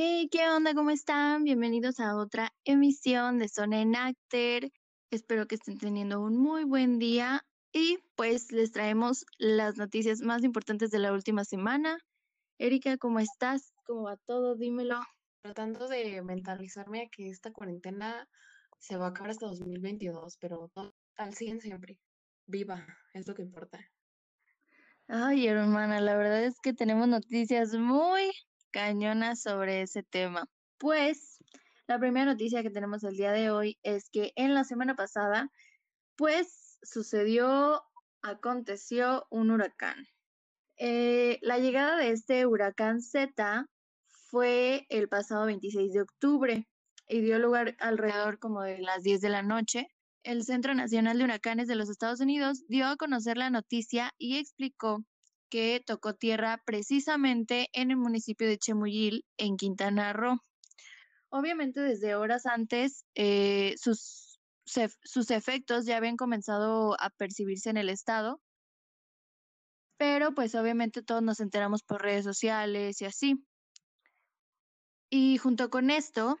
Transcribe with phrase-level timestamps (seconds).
[0.00, 0.74] Hey, ¿qué onda?
[0.74, 1.42] ¿Cómo están?
[1.42, 4.70] Bienvenidos a otra emisión de Zona en Actor.
[5.10, 10.44] Espero que estén teniendo un muy buen día y pues les traemos las noticias más
[10.44, 11.98] importantes de la última semana.
[12.58, 13.72] Erika, ¿cómo estás?
[13.86, 14.54] ¿Cómo va todo?
[14.54, 15.00] Dímelo.
[15.42, 18.28] Tratando de mentalizarme a que esta cuarentena
[18.78, 20.70] se va a acabar hasta 2022, pero
[21.16, 21.98] al 100 siempre.
[22.46, 23.80] Viva, es lo que importa.
[25.08, 28.30] Ay, hermana, la verdad es que tenemos noticias muy
[28.70, 30.48] cañonas sobre ese tema.
[30.78, 31.38] Pues
[31.86, 35.50] la primera noticia que tenemos el día de hoy es que en la semana pasada,
[36.16, 37.82] pues sucedió,
[38.22, 40.06] aconteció un huracán.
[40.76, 43.66] Eh, la llegada de este huracán Z
[44.06, 46.68] fue el pasado 26 de octubre
[47.08, 49.88] y dio lugar alrededor como de las 10 de la noche.
[50.22, 54.36] El Centro Nacional de Huracanes de los Estados Unidos dio a conocer la noticia y
[54.36, 55.04] explicó
[55.48, 60.38] que tocó tierra precisamente en el municipio de Chemuyil, en Quintana Roo.
[61.30, 67.88] Obviamente desde horas antes eh, sus, sus efectos ya habían comenzado a percibirse en el
[67.88, 68.40] estado,
[69.98, 73.44] pero pues obviamente todos nos enteramos por redes sociales y así.
[75.10, 76.38] Y junto con esto,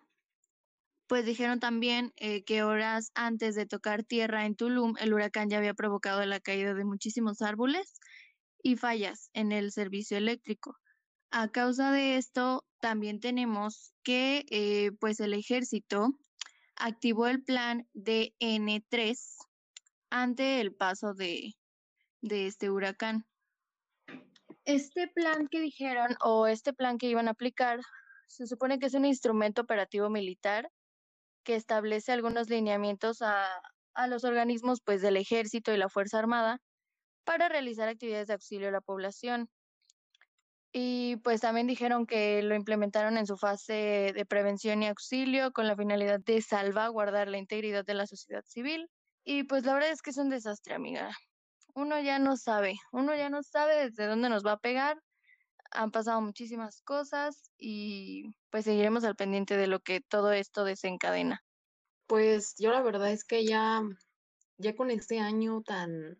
[1.08, 5.58] pues dijeron también eh, que horas antes de tocar tierra en Tulum, el huracán ya
[5.58, 7.94] había provocado la caída de muchísimos árboles
[8.62, 10.76] y fallas en el servicio eléctrico.
[11.30, 16.10] A causa de esto, también tenemos que eh, pues el ejército
[16.76, 19.18] activó el plan DN3
[20.10, 21.54] ante el paso de,
[22.22, 23.26] de este huracán.
[24.64, 27.80] Este plan que dijeron o este plan que iban a aplicar
[28.26, 30.70] se supone que es un instrumento operativo militar
[31.42, 33.48] que establece algunos lineamientos a,
[33.94, 36.60] a los organismos pues del ejército y la Fuerza Armada
[37.28, 39.50] para realizar actividades de auxilio a la población.
[40.72, 45.66] Y pues también dijeron que lo implementaron en su fase de prevención y auxilio con
[45.66, 48.88] la finalidad de salvaguardar la integridad de la sociedad civil.
[49.24, 51.10] Y pues la verdad es que es un desastre, amiga.
[51.74, 54.96] Uno ya no sabe, uno ya no sabe desde dónde nos va a pegar.
[55.72, 61.42] Han pasado muchísimas cosas y pues seguiremos al pendiente de lo que todo esto desencadena.
[62.06, 63.82] Pues yo la verdad es que ya,
[64.56, 66.18] ya con este año tan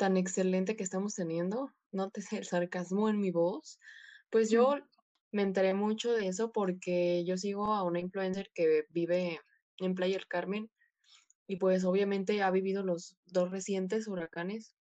[0.00, 3.78] tan excelente que estamos teniendo, nótese el sarcasmo en mi voz,
[4.30, 4.76] pues yo
[5.30, 9.38] me enteré mucho de eso porque yo sigo a una influencer que vive
[9.76, 10.70] en Playa del Carmen
[11.46, 14.74] y pues obviamente ha vivido los dos recientes huracanes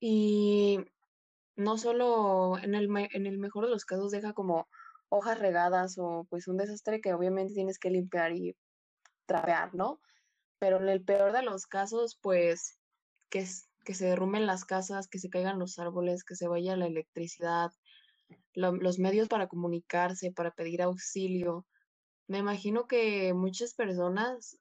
[0.00, 0.80] y
[1.54, 4.66] no solo en el, en el mejor de los casos deja como
[5.10, 8.56] hojas regadas o pues un desastre que obviamente tienes que limpiar y
[9.26, 10.00] trapear, ¿no?
[10.58, 12.80] Pero en el peor de los casos, pues
[13.28, 16.76] que es que se derrumben las casas, que se caigan los árboles, que se vaya
[16.76, 17.70] la electricidad,
[18.54, 21.66] los medios para comunicarse, para pedir auxilio.
[22.28, 24.58] Me imagino que muchas personas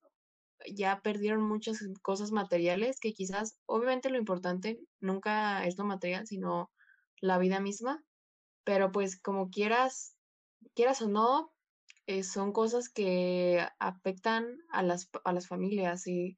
[0.73, 6.71] ya perdieron muchas cosas materiales que quizás, obviamente lo importante nunca es lo material, sino
[7.21, 8.03] la vida misma,
[8.63, 10.15] pero pues como quieras,
[10.75, 11.51] quieras o no,
[12.07, 16.37] eh, son cosas que afectan a las, a las familias y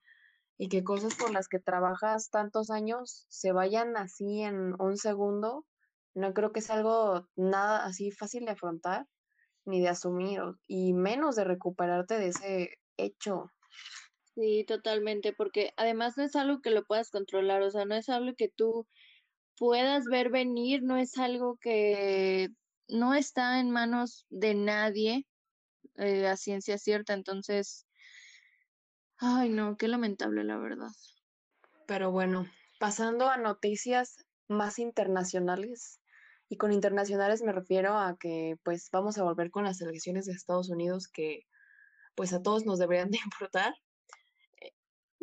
[0.61, 5.65] y que cosas por las que trabajas tantos años se vayan así en un segundo,
[6.13, 9.07] no creo que sea algo nada así fácil de afrontar
[9.65, 13.51] ni de asumir y menos de recuperarte de ese hecho.
[14.35, 18.07] Sí, totalmente, porque además no es algo que lo puedas controlar, o sea, no es
[18.07, 18.85] algo que tú
[19.57, 22.49] puedas ver venir, no es algo que
[22.87, 25.25] no está en manos de nadie
[25.95, 27.87] eh, a ciencia cierta, entonces
[29.23, 30.89] Ay, no, qué lamentable, la verdad.
[31.85, 32.47] Pero bueno,
[32.79, 36.01] pasando a noticias más internacionales,
[36.49, 40.33] y con internacionales me refiero a que pues vamos a volver con las elecciones de
[40.33, 41.45] Estados Unidos que
[42.15, 43.75] pues a todos nos deberían de importar.
[44.59, 44.73] Eh,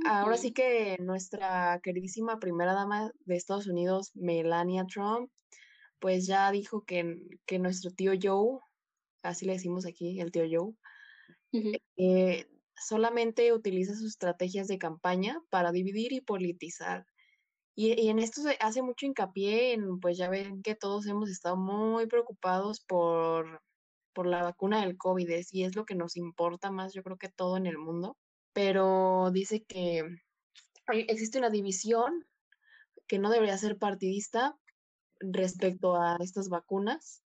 [0.06, 5.30] ahora sí que nuestra queridísima primera dama de Estados Unidos, Melania Trump,
[5.98, 8.60] pues ya dijo que, que nuestro tío Joe,
[9.22, 10.72] así le decimos aquí, el tío Joe,
[12.86, 17.06] solamente utiliza sus estrategias de campaña para dividir y politizar.
[17.74, 21.56] Y, en esto se hace mucho hincapié en, pues ya ven que todos hemos estado
[21.56, 23.62] muy preocupados por,
[24.12, 27.28] por la vacuna del COVID y es lo que nos importa más, yo creo que
[27.28, 28.16] todo en el mundo.
[28.52, 30.02] Pero dice que
[30.88, 32.26] existe una división
[33.06, 34.58] que no debería ser partidista
[35.20, 37.22] respecto a estas vacunas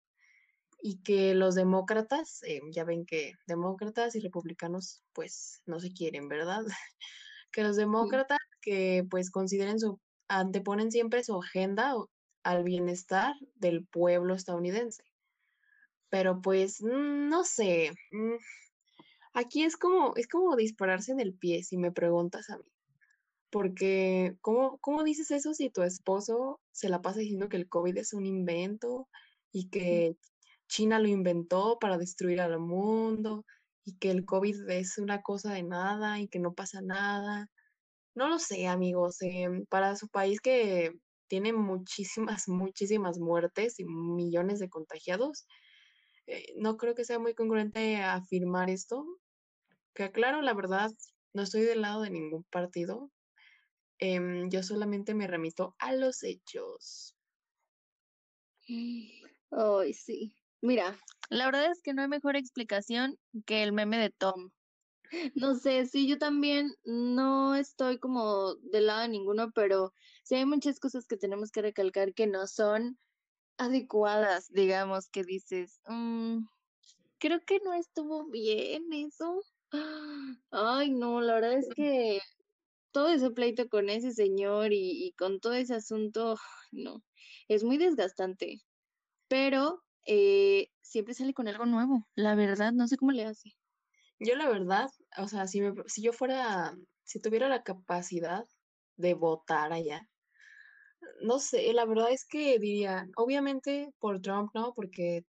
[0.81, 6.27] y que los demócratas, eh, ya ven que demócratas y republicanos pues no se quieren,
[6.27, 6.63] ¿verdad?
[7.51, 11.93] que los demócratas que pues consideren su, anteponen siempre su agenda
[12.43, 15.03] al bienestar del pueblo estadounidense.
[16.09, 17.91] Pero pues, mm, no sé.
[18.11, 18.35] mm,
[19.33, 22.65] Aquí es como, es como dispararse en el pie, si me preguntas a mí.
[23.49, 27.97] Porque, ¿cómo, cómo dices eso si tu esposo se la pasa diciendo que el COVID
[27.97, 29.07] es un invento
[29.51, 30.17] y que
[30.71, 33.45] China lo inventó para destruir al mundo
[33.85, 37.49] y que el COVID es una cosa de nada y que no pasa nada?
[38.15, 39.17] No lo sé, amigos.
[39.21, 40.91] em, para su país que
[41.27, 45.45] tiene muchísimas, muchísimas muertes y millones de contagiados,
[46.27, 49.05] eh, no creo que sea muy congruente afirmar esto.
[49.95, 50.91] Que claro, la verdad,
[51.33, 53.11] no estoy del lado de ningún partido.
[53.99, 57.15] em, yo solamente me remito a los hechos.
[59.51, 60.40] Ay, sí.
[60.61, 60.97] Mira,
[61.29, 64.51] la verdad es que no hay mejor explicación que el meme de Tom.
[65.35, 69.93] No sé, sí, yo también no estoy como del lado de ninguno, pero
[70.23, 72.97] sí hay muchas cosas que tenemos que recalcar que no son
[73.57, 76.45] adecuadas, digamos, que dices, "Mm,
[77.19, 79.41] creo que no estuvo bien eso.
[80.51, 82.19] Ay, no, la verdad es que
[82.91, 86.35] todo ese pleito con ese señor y, y con todo ese asunto,
[86.71, 87.03] no,
[87.47, 88.61] es muy desgastante,
[89.29, 93.51] pero eh, siempre sale con algo nuevo, la verdad, no sé cómo le hace.
[94.19, 98.45] Yo la verdad, o sea, si, me- si yo fuera, si tuviera la capacidad
[98.97, 100.09] de votar allá,
[101.21, 104.73] no sé, la verdad es que diría, obviamente por Trump, ¿no?
[104.73, 105.23] Porque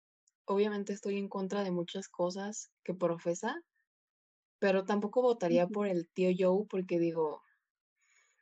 [0.47, 3.57] obviamente estoy en contra de muchas cosas que profesa,
[4.61, 7.43] pero tampoco votaría por el tío Joe porque digo,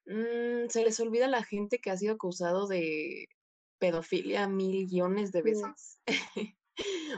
[0.07, 3.27] mm, se les olvida a la gente que ha sido acusado de
[3.79, 6.01] pedofilia mil guiones de Sí, veces.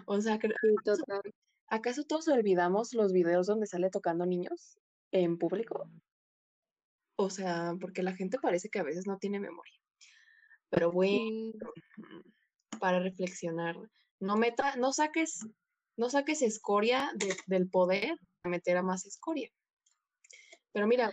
[0.06, 1.20] O sea, cre- sí, total.
[1.66, 4.78] ¿acaso todos olvidamos los videos donde sale tocando niños
[5.12, 5.86] en público?
[7.16, 9.74] O sea, porque la gente parece que a veces no tiene memoria.
[10.70, 11.20] Pero bueno,
[11.98, 13.76] mm, para reflexionar,
[14.20, 15.46] no meta, no saques,
[15.96, 19.50] no saques escoria de- del poder a meter a más escoria.
[20.72, 21.12] Pero mira,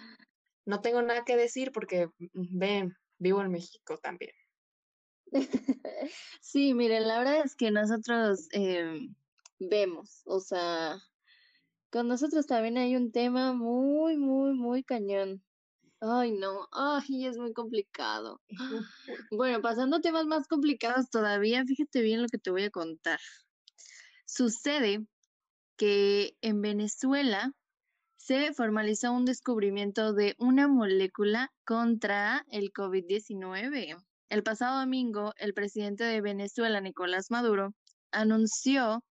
[0.65, 4.31] no tengo nada que decir porque, mm, ven, vivo en México también.
[6.41, 9.13] Sí, miren, la verdad es que nosotros em,
[9.59, 10.97] vemos, o sea,
[11.89, 15.44] con nosotros también hay un tema muy, muy, muy cañón.
[16.00, 18.41] Ay, no, ay, es muy complicado.
[19.31, 23.19] Bueno, pasando a temas más complicados todavía, fíjate bien lo que te voy a contar.
[24.25, 25.06] Sucede
[25.77, 27.53] que en Venezuela
[28.18, 34.03] se formalizó un descubrimiento de una molécula contra el COVID-19.
[34.29, 37.74] El pasado domingo, el presidente de Venezuela, Nicolás Maduro,
[38.12, 39.03] anunció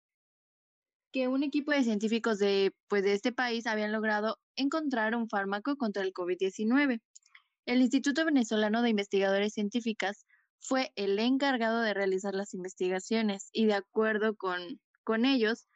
[1.12, 5.76] que un equipo de científicos de, pues, de este país habían logrado encontrar un fármaco
[5.76, 7.00] contra el COVID-19.
[7.66, 10.26] El Instituto Venezolano de Investigadores Científicas
[10.58, 15.68] fue el encargado de realizar las investigaciones y de acuerdo con, con ellos,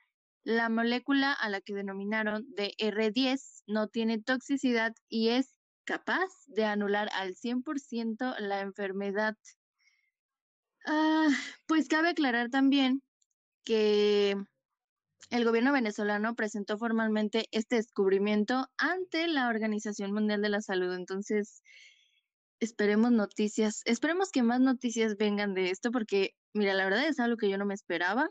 [0.42, 5.57] la molécula a la que denominaron DR10 no tiene toxicidad y es
[5.88, 9.38] capaz de anular al 100% la enfermedad.
[10.84, 11.28] Ah,
[11.66, 13.02] pues cabe aclarar también
[13.64, 14.36] que
[15.30, 20.92] el gobierno venezolano presentó formalmente este descubrimiento ante la Organización Mundial de la Salud.
[20.92, 21.62] Entonces,
[22.60, 27.38] esperemos noticias, esperemos que más noticias vengan de esto porque, mira, la verdad es algo
[27.38, 28.28] que yo no me esperaba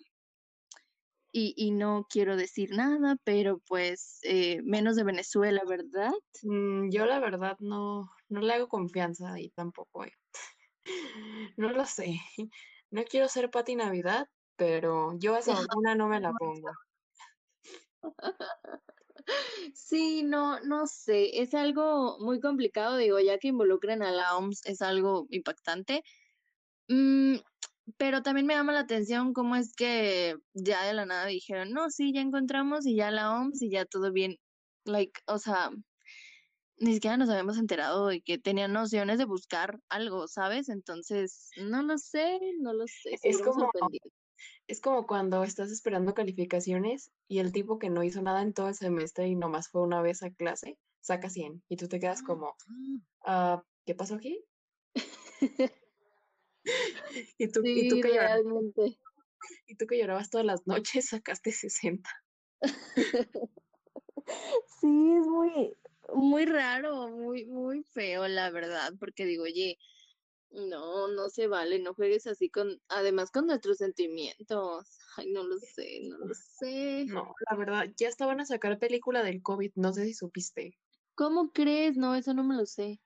[1.38, 6.12] y, y no quiero decir nada, pero pues eh, menos de Venezuela, ¿verdad?
[6.41, 10.13] Mm, yo la verdad no, no le hago confianza y tampoco, eh.
[11.58, 12.20] No lo sé.
[12.89, 16.72] No quiero ser Pati Navidad, pero yo esa vacuna no me la pongo.
[19.75, 24.62] Sí, no, no sé, es algo muy complicado, digo, ya que involucren a la OMS
[24.65, 26.03] es algo impactante.
[26.88, 27.36] Mm,
[27.96, 31.89] pero también me llama la atención cómo es que ya de la nada dijeron, no,
[31.89, 34.38] sí, ya encontramos y ya la OMS y ya todo bien.
[34.84, 35.72] Like, o sea,
[36.79, 40.70] ni siquiera nos habíamos enterado de que tenían nociones de buscar algo, ¿sabes?
[40.70, 43.70] Entonces, no lo sé, no lo sé, Es como,
[44.67, 48.67] es como cuando estás esperando calificaciones y el tipo que no hizo nada en todo
[48.67, 52.22] el semestre y nomás fue una vez a clase, saca 100 y tú te quedas
[52.22, 52.53] como,
[53.25, 54.44] ah, ¿qué pasó aquí?
[57.38, 58.41] Y tú, y tú que llorabas,
[59.67, 62.09] y tú que llorabas todas las noches, sacaste 60.
[64.81, 65.74] Sí, es muy,
[66.13, 69.79] muy raro, muy, muy feo, la verdad, porque digo, oye,
[70.51, 74.97] no, no se vale, no juegues así con, además con nuestros sentimientos.
[75.15, 77.05] Ay, no lo sé, no lo sé.
[77.05, 80.77] No, la verdad, ya estaban a sacar película del COVID, no sé si supiste,
[81.15, 81.97] ¿Cómo crees?
[81.97, 83.01] No, eso no me lo sé.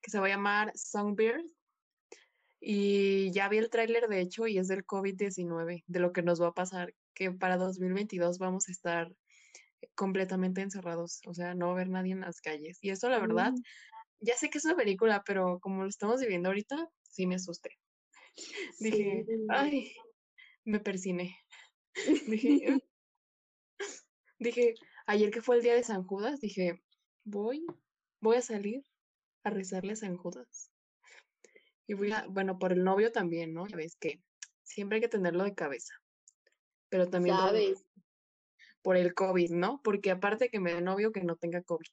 [0.00, 1.44] que se va a llamar Songbird
[2.64, 6.40] y ya vi el tráiler de hecho y es del COVID-19, de lo que nos
[6.40, 9.12] va a pasar que para 2022 vamos a estar
[9.96, 12.78] completamente encerrados, o sea, no va a haber nadie en las calles.
[12.80, 13.62] Y esto, la verdad, Mm,
[14.20, 17.70] ya sé que es una película, pero como lo estamos viviendo ahorita, sí me asusté.
[18.78, 19.92] Dije, ay,
[20.64, 21.36] me persiné.
[22.28, 22.80] Dije,
[24.38, 24.74] dije,
[25.06, 26.80] ayer que fue el día de San Judas, dije,
[27.24, 27.66] voy,
[28.20, 28.84] voy a salir
[29.44, 30.71] a rezarle a San Judas.
[31.92, 33.66] Y voy a, bueno, por el novio también, ¿no?
[33.66, 34.18] Ya ves que
[34.62, 35.92] siempre hay que tenerlo de cabeza,
[36.88, 37.84] pero también por, ¿Sabes?
[38.80, 39.82] por el COVID, ¿no?
[39.84, 41.88] Porque aparte que me dé novio que no tenga COVID.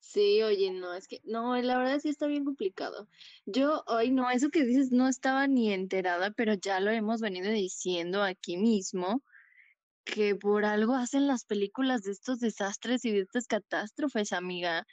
[0.00, 3.08] Sí, oye, no, es que, no, la verdad sí está bien complicado.
[3.46, 7.52] Yo, ay, no, eso que dices no estaba ni enterada, pero ya lo hemos venido
[7.52, 9.22] diciendo aquí mismo,
[10.04, 14.88] que por algo hacen las películas de estos desastres y de estas catástrofes, amiga.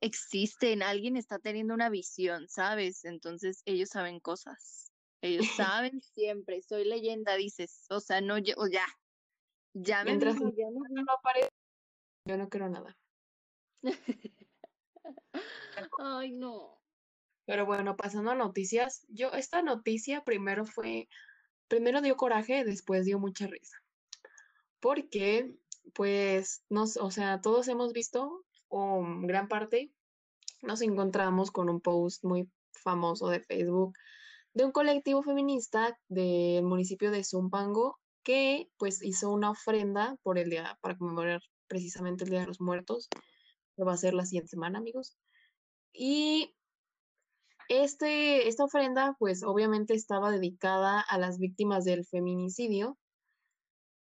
[0.00, 3.04] Existen, alguien está teniendo una visión, ¿sabes?
[3.04, 4.90] Entonces ellos saben cosas.
[5.22, 5.46] Ellos
[5.78, 8.86] saben siempre, soy leyenda, dices, o sea, no, ya, o ya,
[9.74, 11.50] ya me Mientras dijo, el ya me mundo no aparece,
[12.26, 12.96] yo no creo nada.
[15.98, 16.80] Ay, no.
[17.46, 21.08] Pero bueno, pasando a noticias, yo esta noticia primero fue,
[21.68, 23.76] primero dio coraje, después dio mucha risa.
[24.78, 25.56] Porque,
[25.94, 29.92] pues, nos, o sea, todos hemos visto, o gran parte,
[30.62, 33.94] nos encontramos con un post muy famoso de Facebook
[34.54, 40.50] de un colectivo feminista del municipio de Zumpango que pues hizo una ofrenda por el
[40.50, 43.08] día, para conmemorar precisamente el Día de los Muertos,
[43.76, 45.16] que va a ser la siguiente semana, amigos.
[45.92, 46.54] Y
[47.68, 52.98] este, esta ofrenda pues obviamente estaba dedicada a las víctimas del feminicidio,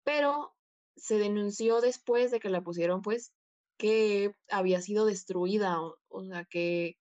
[0.03, 0.53] pero
[0.95, 3.31] se denunció después de que la pusieron pues
[3.79, 5.77] que había sido destruida,
[6.09, 6.97] o, sea que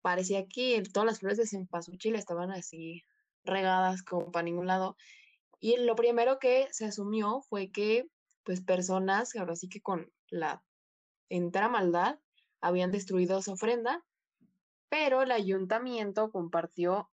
[0.00, 3.04] parecía que todas las flores de cempasúchil estaban así
[3.44, 4.96] regadas como para ningún lado.
[5.60, 8.08] Y lo primero que se asumió fue que,
[8.44, 10.64] pues, personas, ahora sí que con la
[11.28, 12.18] entera maldad,
[12.60, 14.02] habían destruido esa ofrenda,
[14.88, 17.10] pero el ayuntamiento compartió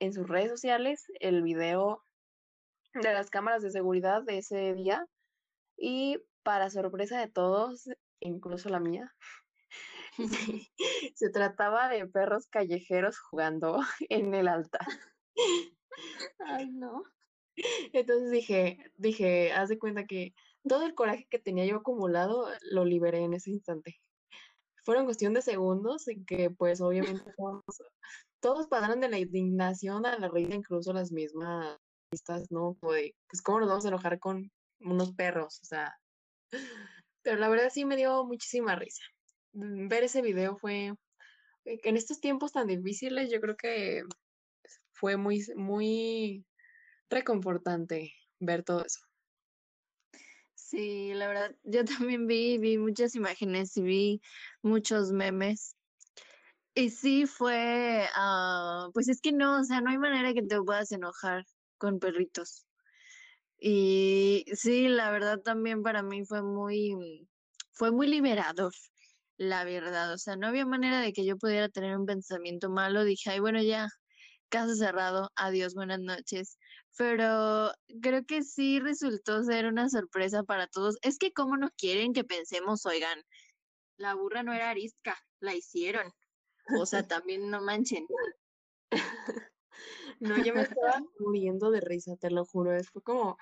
[0.00, 2.02] en sus redes sociales el video
[2.94, 5.06] de las cámaras de seguridad de ese día
[5.76, 7.88] y para sorpresa de todos,
[8.20, 9.14] incluso la mía,
[10.16, 10.70] Sí,
[11.14, 14.86] se trataba de perros callejeros jugando en el altar.
[16.38, 17.02] Ay, no.
[17.92, 20.34] Entonces dije, dije, haz de cuenta que
[20.68, 23.96] todo el coraje que tenía yo acumulado lo liberé en ese instante.
[24.84, 27.64] Fueron cuestión de segundos en que pues obviamente todos,
[28.40, 31.78] todos pasaron de la indignación a la risa, incluso las mismas
[32.10, 32.76] pistas, ¿no?
[32.80, 35.98] Como de, pues cómo nos vamos a enojar con unos perros, o sea.
[37.26, 39.02] Pero la verdad sí me dio muchísima risa.
[39.52, 40.94] Mm, Ver ese video fue,
[41.64, 44.04] eh, en estos tiempos tan difíciles, yo creo que
[44.92, 46.46] fue muy, muy
[47.10, 49.00] reconfortante ver todo eso.
[50.54, 54.20] Sí, la verdad, yo también vi, vi muchas imágenes y vi
[54.62, 55.74] muchos memes.
[56.74, 60.62] Y sí fue, ah, pues es que no, o sea, no hay manera que te
[60.62, 61.42] puedas enojar
[61.76, 62.65] con perritos.
[63.58, 67.26] Y sí, la verdad también para mí fue muy,
[67.72, 68.72] fue muy liberador,
[69.36, 70.12] la verdad.
[70.12, 73.04] O sea, no había manera de que yo pudiera tener un pensamiento malo.
[73.04, 73.88] Dije, ay, bueno, ya,
[74.48, 76.58] caso cerrado, adiós, buenas noches.
[76.96, 77.72] Pero
[78.02, 80.96] creo que sí resultó ser una sorpresa para todos.
[81.02, 83.22] Es que cómo no quieren que pensemos, oigan,
[83.98, 86.12] la burra no era arisca, la hicieron.
[86.78, 88.06] O sea, también no manchen.
[90.20, 92.72] No, yo me estaba muriendo de risa, te lo juro.
[92.74, 93.36] es- Fue como,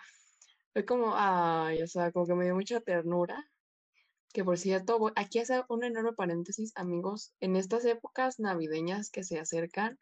[0.72, 3.44] fue como, ay, o sea, como que me dio mucha ternura.
[4.32, 9.24] Que por cierto, voy- aquí hace un enorme paréntesis, amigos, en estas épocas navideñas que
[9.24, 9.98] se acercan,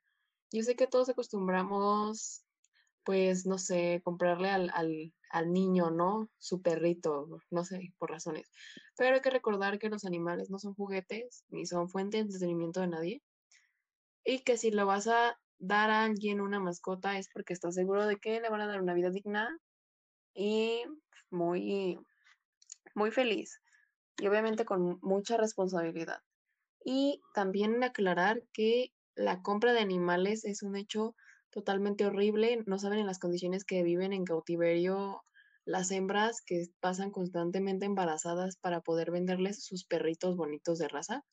[0.53, 2.47] yo sé que todos acostumbramos,
[3.05, 6.29] pues, no sé, comprarle al, al, al niño, ¿no?
[6.39, 8.51] Su perrito, no sé, por razones.
[8.97, 12.81] Pero hay que recordar que los animales no son juguetes, ni son fuente de entretenimiento
[12.81, 13.23] de nadie.
[14.25, 18.04] Y que si lo vas a dar a alguien una mascota es porque estás seguro
[18.07, 19.49] de que le van a dar una vida digna
[20.35, 20.83] y
[21.31, 21.99] muy,
[22.95, 23.61] muy feliz.
[24.19, 26.19] Y obviamente con mucha responsabilidad.
[26.85, 31.14] Y también aclarar que la compra de animales es un hecho
[31.50, 32.64] totalmente horrible.
[32.66, 35.23] No saben en las condiciones que viven en cautiverio
[35.64, 41.25] las hembras que pasan constantemente embarazadas para poder venderles sus perritos bonitos de raza.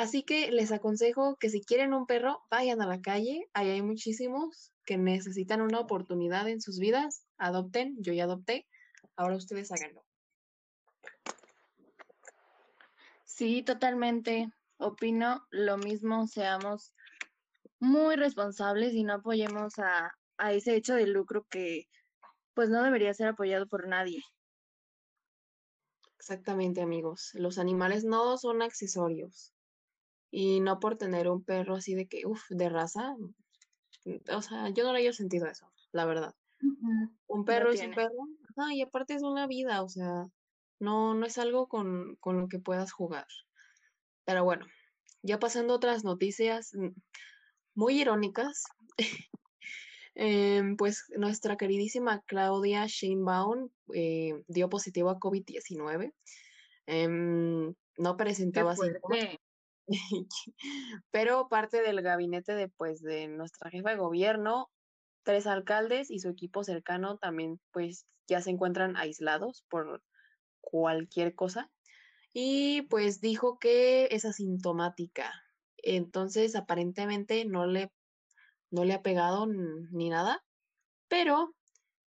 [0.00, 3.50] Así que les aconsejo que si quieren un perro, vayan a la calle.
[3.52, 7.26] Ahí hay muchísimos que necesitan una oportunidad en sus vidas.
[7.36, 8.66] Adopten, yo ya adopté.
[9.14, 10.02] Ahora ustedes háganlo.
[13.26, 14.48] Sí, totalmente.
[14.78, 16.94] Opino lo mismo, seamos
[17.78, 21.88] muy responsables y no apoyemos a, a ese hecho de lucro que,
[22.54, 24.22] pues no debería ser apoyado por nadie.
[26.16, 27.32] Exactamente, amigos.
[27.34, 29.52] Los animales no son accesorios.
[30.30, 33.16] Y no por tener un perro así de que, uff, de raza.
[34.32, 36.34] O sea, yo no le haya sentido eso, la verdad.
[37.26, 38.28] Un perro es un perro.
[38.56, 40.26] Ah, y aparte es una vida, o sea,
[40.78, 43.26] no, no es algo con, con lo que puedas jugar.
[44.24, 44.66] Pero bueno,
[45.22, 46.90] ya pasando a otras noticias mm,
[47.74, 48.64] muy irónicas.
[50.16, 56.12] Em, pues nuestra queridísima Claudia Sheinbaum eh, dio positivo a COVID-19.
[56.86, 59.38] Em, no presentaba síntomas.
[61.10, 64.70] Pero parte del gabinete de, pues, de nuestra jefa de gobierno,
[65.22, 70.02] tres alcaldes y su equipo cercano también pues ya se encuentran aislados por
[70.60, 71.70] cualquier cosa.
[72.32, 75.32] Y pues dijo que es asintomática.
[75.78, 77.92] Entonces aparentemente no le
[78.70, 80.44] no le ha pegado ni nada,
[81.08, 81.54] pero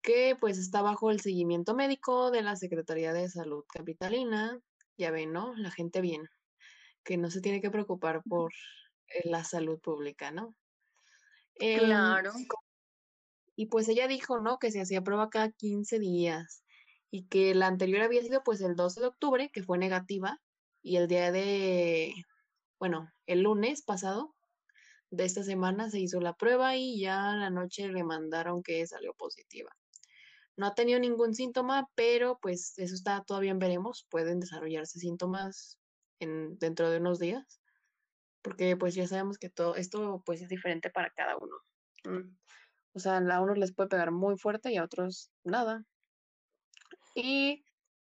[0.02, 4.58] que pues está bajo el seguimiento médico de la Secretaría de Salud Capitalina.
[4.96, 5.54] Ya ven, ¿no?
[5.56, 6.28] La gente bien,
[7.06, 8.52] que no se tiene que preocupar por
[9.06, 10.54] eh, la salud pública, ¿no?
[11.54, 12.32] Em, claro.
[13.54, 14.58] Y pues ella dijo, ¿no?
[14.58, 16.64] Que se hacía prueba cada 15 días
[17.10, 20.38] y que la anterior había sido pues el 12 de octubre, que fue negativa,
[20.82, 22.12] y el día de,
[22.78, 24.34] bueno, el lunes pasado
[25.10, 29.14] de esta semana se hizo la prueba y ya la noche le mandaron que salió
[29.14, 29.70] positiva.
[30.56, 34.06] No ha tenido ningún síntoma, pero pues eso está todavía veremos.
[34.10, 35.78] Pueden desarrollarse síntomas
[36.20, 37.60] en, dentro de unos días,
[38.42, 41.56] porque pues ya sabemos que todo esto pues es diferente para cada uno.
[42.04, 42.36] Mm.
[42.94, 45.84] O sea, a unos les puede pegar muy fuerte y a otros nada.
[47.14, 47.64] Y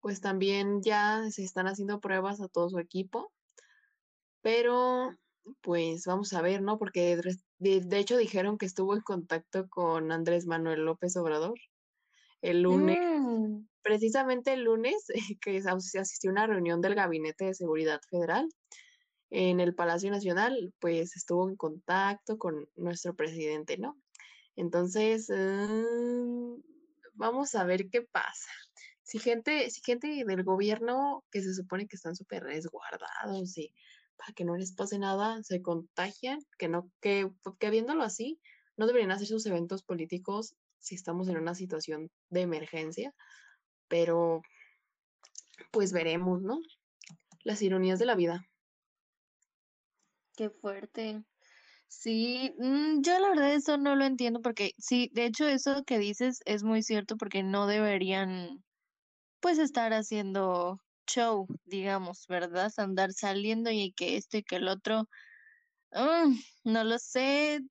[0.02, 3.32] pues también ya se están haciendo pruebas a todo su equipo,
[4.42, 5.12] pero
[5.62, 6.78] pues vamos a ver, ¿no?
[6.78, 7.18] Porque
[7.60, 11.58] de, hecho dijeron que estuvo en contacto con Andrés Manuel López Obrador
[12.44, 13.66] el lunes, mm.
[13.82, 15.06] precisamente el lunes,
[15.42, 18.48] que asistió a una reunión del Gabinete de Seguridad Federal
[19.32, 23.98] en el Palacio Nacional, pues estuvo en contacto con nuestro presidente, ¿no?
[24.56, 26.56] Entonces, mm,
[27.14, 28.52] vamos a ver qué pasa.
[29.04, 33.74] Si gente, si gente del gobierno que se supone que están súper resguardados y
[34.18, 38.40] para que no les pase nada, se contagian, que no, que, que viéndolo así,
[38.76, 43.14] no deberían hacer sus eventos políticos si estamos en una situación de emergencia,
[43.88, 44.42] pero
[45.72, 46.60] pues veremos, ¿no?
[47.44, 48.46] Las ironías de la vida.
[50.36, 51.24] Qué fuerte.
[51.88, 56.00] Sí, mm, yo la verdad eso no lo entiendo porque sí, de hecho eso que
[56.00, 58.64] dices es muy cierto porque no deberían
[59.40, 62.72] pues estar haciendo show, digamos, ¿verdad?
[62.78, 65.08] Andar saliendo y que esto y que el otro.
[65.94, 67.62] Mm, no lo sé,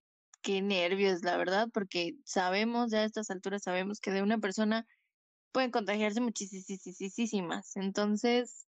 [0.42, 4.86] qué nervios, la verdad, porque sabemos, ya a estas alturas sabemos que de una persona
[5.52, 7.76] pueden contagiarse muchísimas.
[7.76, 8.66] Entonces,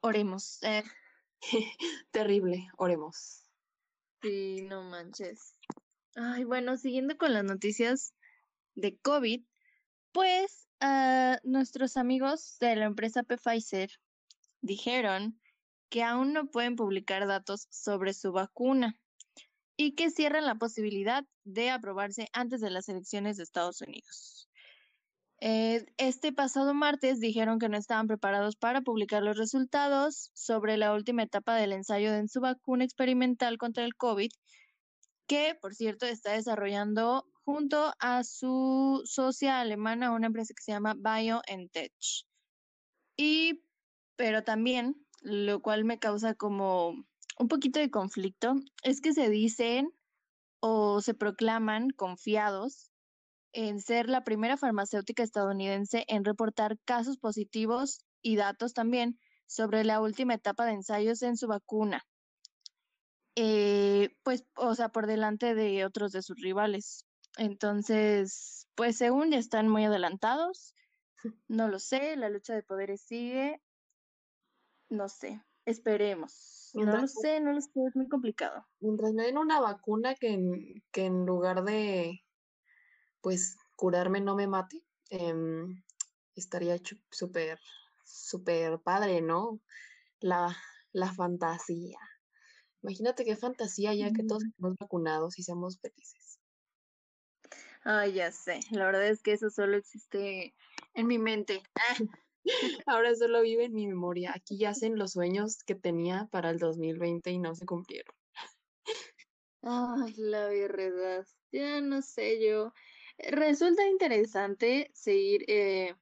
[0.00, 0.62] oremos.
[0.62, 0.84] Eh.
[2.12, 3.44] Terrible, oremos.
[4.20, 5.56] Sí, no manches.
[6.14, 8.14] Ay, bueno, siguiendo con las noticias
[8.74, 9.42] de COVID,
[10.12, 13.90] pues uh, nuestros amigos de la empresa Pfizer
[14.60, 15.40] dijeron
[15.88, 19.01] que aún no pueden publicar datos sobre su vacuna
[19.76, 24.48] y que cierran la posibilidad de aprobarse antes de las elecciones de Estados Unidos.
[25.44, 30.94] Eh, este pasado martes dijeron que no estaban preparados para publicar los resultados sobre la
[30.94, 34.30] última etapa del ensayo de su vacuna experimental contra el COVID,
[35.26, 40.94] que por cierto está desarrollando junto a su socia alemana, una empresa que se llama
[40.94, 41.92] BioNTech.
[43.16, 43.64] Y,
[44.14, 47.04] pero también, lo cual me causa como
[47.42, 49.92] un poquito de conflicto, es que se dicen
[50.60, 52.92] o se proclaman confiados
[53.52, 60.00] en ser la primera farmacéutica estadounidense en reportar casos positivos y datos también sobre la
[60.00, 62.06] última etapa de ensayos en su vacuna.
[63.34, 67.06] Eh, pues, o sea, por delante de otros de sus rivales.
[67.38, 70.76] Entonces, pues según ya están muy adelantados,
[71.48, 73.60] no lo sé, la lucha de poderes sigue,
[74.90, 76.70] no sé, esperemos.
[76.74, 78.66] no lo sé, no lo sé, es muy complicado.
[78.80, 82.22] Mientras me den una vacuna que en, que en lugar de,
[83.20, 85.82] pues, curarme no me mate, em,
[86.34, 86.76] estaría
[87.10, 87.58] súper,
[88.04, 89.60] súper padre, ¿no?
[90.20, 90.56] La,
[90.92, 91.98] la fantasía.
[92.82, 96.40] Imagínate qué fantasía ya que todos estamos vacunados y seamos felices.
[97.84, 98.60] Ay, ya sé.
[98.70, 100.54] La verdad es que eso solo existe
[100.94, 101.62] en mi mente.
[102.86, 104.32] Ahora solo vive en mi memoria.
[104.34, 108.14] Aquí yacen los sueños que tenía para el 2020 y no se cumplieron.
[109.62, 111.26] Ay, la verdad.
[111.52, 112.72] Ya no sé yo.
[113.18, 115.94] Resulta interesante seguir, eh,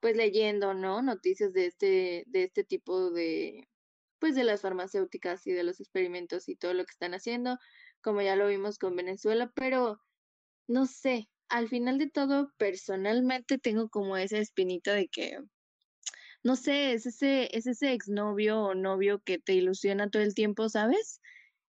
[0.00, 1.02] pues leyendo, ¿no?
[1.02, 3.68] Noticias de este, de este tipo de,
[4.18, 7.58] pues de las farmacéuticas y de los experimentos y todo lo que están haciendo,
[8.00, 10.00] como ya lo vimos con Venezuela, pero
[10.68, 15.38] no sé, al final de todo, personalmente tengo como esa espinita de que,
[16.42, 20.68] no sé, es ese, es ese exnovio o novio que te ilusiona todo el tiempo,
[20.68, 21.20] ¿sabes?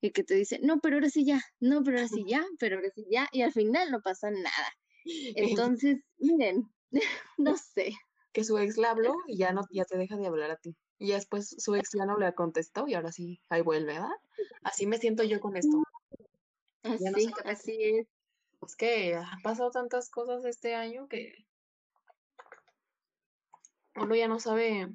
[0.02, 2.78] Y que te dice, no, pero ahora sí ya, no, pero ahora sí ya, pero
[2.78, 4.74] ahora sí ya, y al final no pasa nada.
[5.36, 6.70] Entonces, miren,
[7.38, 7.94] no sé.
[8.32, 10.76] Que su ex la habló y ya no, ya te deja de hablar a ti.
[11.00, 14.10] Y después su ex ya no le contestó y ahora sí, ahí vuelve, ¿verdad?
[14.64, 15.82] Así me siento yo con esto.
[16.84, 18.08] Así, así es.
[18.66, 21.34] Es que han pasado tantas cosas este año que
[23.96, 24.88] uno ya no sabe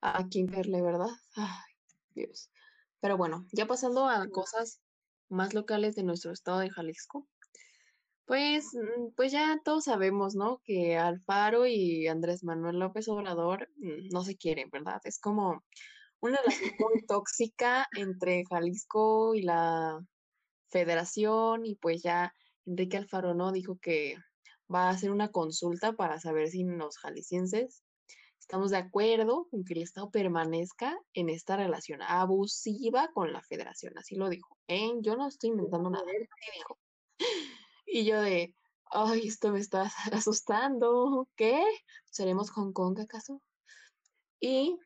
[0.00, 1.10] a quién verle, ¿verdad?
[1.36, 1.74] Ay,
[2.14, 2.50] Dios.
[3.00, 4.80] Pero bueno, ya pasando a cosas
[5.28, 7.28] más locales de nuestro estado de Jalisco,
[8.26, 10.60] pues, mm, pues ya todos sabemos, ¿no?
[10.64, 15.00] Que Alfaro y Andrés Manuel López Obrador mm, no se quieren, ¿verdad?
[15.04, 15.64] Es como
[16.20, 20.00] una relación muy tóxica entre Jalisco y la
[20.70, 22.34] federación y pues ya
[22.66, 23.52] Enrique Alfaro, ¿no?
[23.52, 24.16] Dijo que
[24.72, 27.82] va a hacer una consulta para saber si los jaliscienses
[28.52, 33.96] estamos de acuerdo con que el Estado permanezca en esta relación abusiva con la federación.
[33.96, 34.58] Así lo dijo.
[34.68, 34.92] ¿eh?
[35.00, 36.04] Yo no estoy inventando nada.
[36.04, 36.78] Dijo.
[37.86, 38.54] Y yo de,
[38.90, 41.26] ay, esto me está asustando.
[41.34, 41.64] ¿Qué?
[42.10, 43.40] ¿Seremos Hong Kong acaso?
[44.38, 44.78] Y,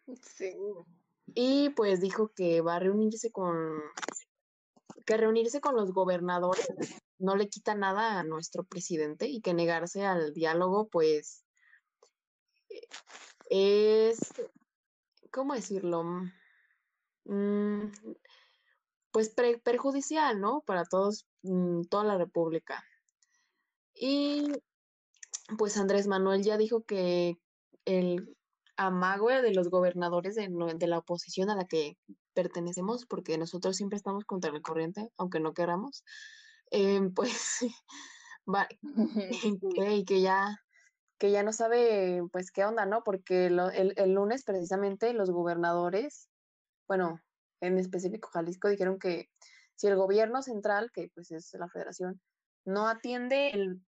[1.35, 3.81] y pues dijo que va a reunirse con
[5.05, 6.69] que reunirse con los gobernadores
[7.19, 11.45] no le quita nada a nuestro presidente y que negarse al diálogo, pues,
[13.51, 14.19] es,
[15.31, 16.05] ¿cómo decirlo?
[17.25, 17.91] Mm,
[19.11, 20.63] pues perjudicial, ¿no?
[20.67, 22.85] Para todos, mm, toda la República.
[23.95, 24.45] Y
[25.59, 27.39] pues Andrés Manuel ya dijo que
[27.85, 28.37] el
[28.77, 31.97] amago de los gobernadores de, de la oposición a la que
[32.35, 36.05] pertenecemos, porque nosotros siempre estamos contra la corriente, aunque no queramos,
[36.71, 37.65] em, pues,
[38.47, 38.69] va,
[39.97, 40.61] y que ya
[41.19, 43.03] que ya no sabe pues qué onda, ¿no?
[43.03, 46.29] Porque el, el, lunes precisamente los gobernadores,
[46.89, 47.21] bueno,
[47.61, 49.31] en específico Jalisco, dijeron que
[49.75, 52.21] si el gobierno central, que pues es la federación,
[52.65, 53.81] no atiende el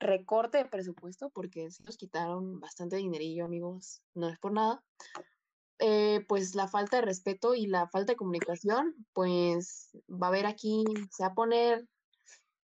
[0.00, 4.82] recorte de presupuesto, porque se nos quitaron bastante dinerillo, amigos, no es por nada,
[5.78, 10.46] eh, pues la falta de respeto y la falta de comunicación, pues va a haber
[10.46, 11.86] aquí, se va a poner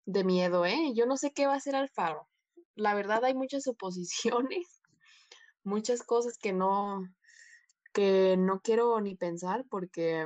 [0.06, 0.94] de miedo, ¿eh?
[0.96, 2.29] Yo no sé qué va a hacer Alfaro.
[2.80, 4.82] La verdad hay muchas oposiciones,
[5.64, 7.04] muchas cosas que no,
[7.92, 10.26] que no quiero ni pensar porque,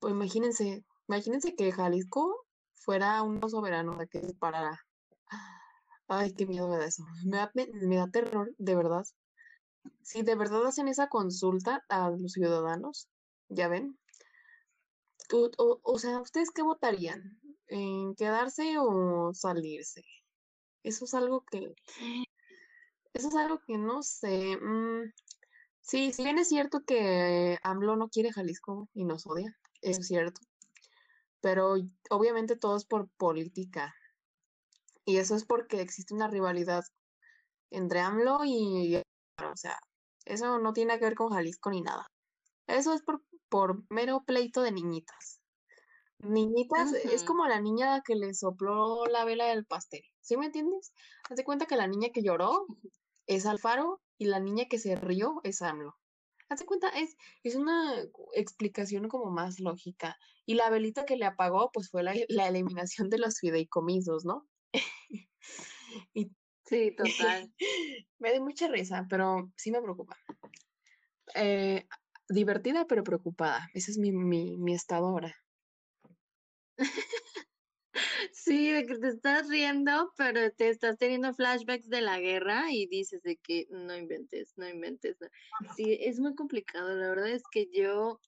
[0.00, 4.78] pues imagínense, imagínense que Jalisco fuera un soberano de que se parara.
[6.08, 7.02] Ay, qué miedo me da eso.
[7.24, 9.06] Me da, me da terror, de verdad.
[10.02, 13.08] Si de verdad hacen esa consulta a los ciudadanos,
[13.48, 13.98] ya ven.
[15.56, 17.40] O, sea, ¿ustedes qué votarían?
[17.68, 20.02] ¿En quedarse o salirse?
[20.84, 21.74] Eso es algo que.
[23.14, 24.56] Eso es algo que no sé.
[24.56, 25.12] Mm,
[25.80, 30.40] sí, si bien es cierto que AMLO no quiere Jalisco y nos odia, es cierto.
[31.40, 31.74] Pero
[32.10, 33.94] obviamente todo es por política.
[35.04, 36.84] Y eso es porque existe una rivalidad
[37.70, 39.78] entre AMLO y o sea,
[40.24, 42.10] eso no tiene que ver con Jalisco ni nada.
[42.66, 45.40] Eso es por, por mero pleito de niñitas.
[46.18, 50.02] Niñitas, es como la niña que le sopló la vela del pastel.
[50.20, 50.92] ¿Sí me entiendes?
[51.28, 52.66] Haz de cuenta que la niña que lloró
[53.26, 55.94] es Alfaro y la niña que se rió es AMLO.
[56.48, 57.94] Haz de cuenta, es, es una
[58.34, 60.16] explicación como más lógica.
[60.46, 64.46] Y la velita que le apagó, pues fue la, la eliminación de los fideicomisos, ¿no?
[66.14, 66.30] y
[66.64, 67.52] Sí, total.
[68.18, 70.16] me da mucha risa, pero sí me preocupa.
[71.34, 71.86] Eh,
[72.28, 73.68] divertida, pero preocupada.
[73.74, 75.34] Ese es mi, mi, mi estado ahora.
[78.32, 82.86] Sí, de que te estás riendo, pero te estás teniendo flashbacks de la guerra y
[82.86, 85.16] dices de que no inventes, no inventes.
[85.76, 86.94] Sí, es muy complicado.
[86.96, 88.20] La verdad es que yo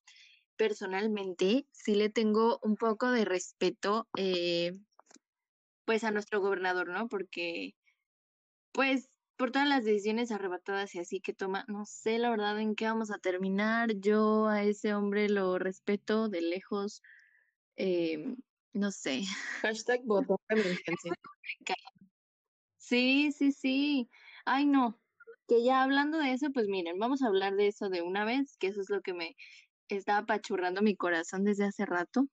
[0.57, 4.79] personalmente sí le tengo un poco de respeto, eh,
[5.85, 7.09] pues a nuestro gobernador, ¿no?
[7.09, 7.75] Porque
[8.73, 12.75] pues por todas las decisiones arrebatadas y así que toma, no sé la verdad en
[12.75, 13.95] qué vamos a terminar.
[13.97, 17.03] Yo a ese hombre lo respeto de lejos,
[17.77, 18.37] em,
[18.73, 19.23] no sé.
[19.63, 20.41] Hashtag voto
[22.79, 24.09] Sí, sí, sí.
[24.45, 25.01] Ay, no.
[25.49, 28.57] Que ya hablando de eso, pues miren, vamos a hablar de eso de una vez,
[28.59, 29.37] que eso es lo que me
[29.89, 32.27] estaba apachurrando mi corazón desde hace rato.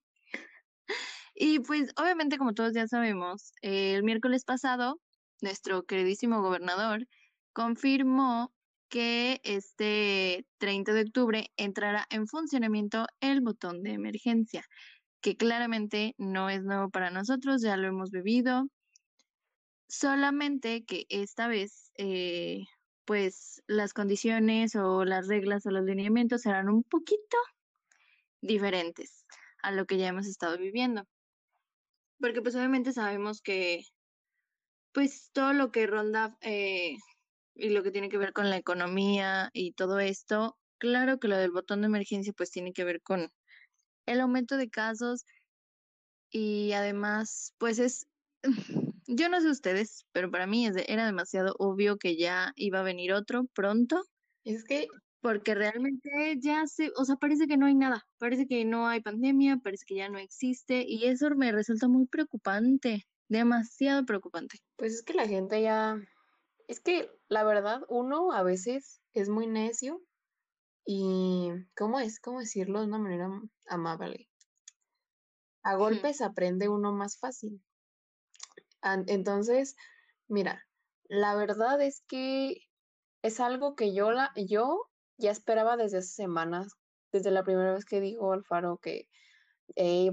[1.34, 5.00] Y pues obviamente, como todos ya sabemos, el miércoles pasado
[5.40, 7.06] nuestro queridísimo gobernador,
[7.52, 8.52] confirmó
[8.88, 14.64] que este 30 de octubre entrará en funcionamiento el botón de emergencia,
[15.24, 18.68] que claramente no es nuevo para nosotros, ya lo hemos vivido,
[19.88, 22.64] solamente que esta vez, eh,
[23.06, 27.38] pues las condiciones o las reglas o los lineamientos serán un poquito
[28.42, 29.24] diferentes
[29.62, 31.04] a lo que ya hemos estado viviendo.
[32.20, 33.80] Porque pues obviamente sabemos que
[34.92, 36.96] pues todo lo que ronda eh,
[37.54, 41.38] y lo que tiene que ver con la economía y todo esto, claro que lo
[41.38, 43.30] del botón de emergencia pues tiene que ver con
[44.06, 45.24] el aumento de casos
[46.30, 48.06] y además pues es,
[49.06, 53.12] yo no sé ustedes, pero para mí era demasiado obvio que ya iba a venir
[53.12, 54.02] otro pronto.
[54.44, 54.88] Es que
[55.24, 59.00] porque realmente ya se, o sea, parece que no hay nada, parece que no hay
[59.00, 64.58] pandemia, parece que ya no existe y eso me resulta muy preocupante, demasiado preocupante.
[64.76, 65.96] Pues es que la gente ya,
[66.68, 70.02] es que la verdad uno a veces es muy necio
[70.84, 72.20] y, ¿cómo es?
[72.20, 73.28] ¿Cómo decirlo de una manera
[73.68, 74.28] amable?
[75.62, 77.62] A golpes aprende uno más fácil.
[78.82, 79.76] Entonces,
[80.28, 80.62] mira,
[81.04, 82.58] la verdad es que
[83.22, 86.74] es algo que yo, la, yo ya esperaba desde hace semanas,
[87.12, 89.08] desde la primera vez que dijo Alfaro que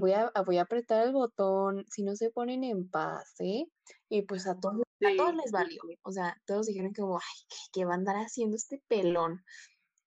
[0.00, 3.66] voy, a, voy a apretar el botón, si no se ponen en paz, ¿eh?
[4.08, 5.82] Y pues a todos, a todos les valió.
[6.02, 9.44] O sea, todos dijeron que, ay, ¿qué, va a andar haciendo este pelón?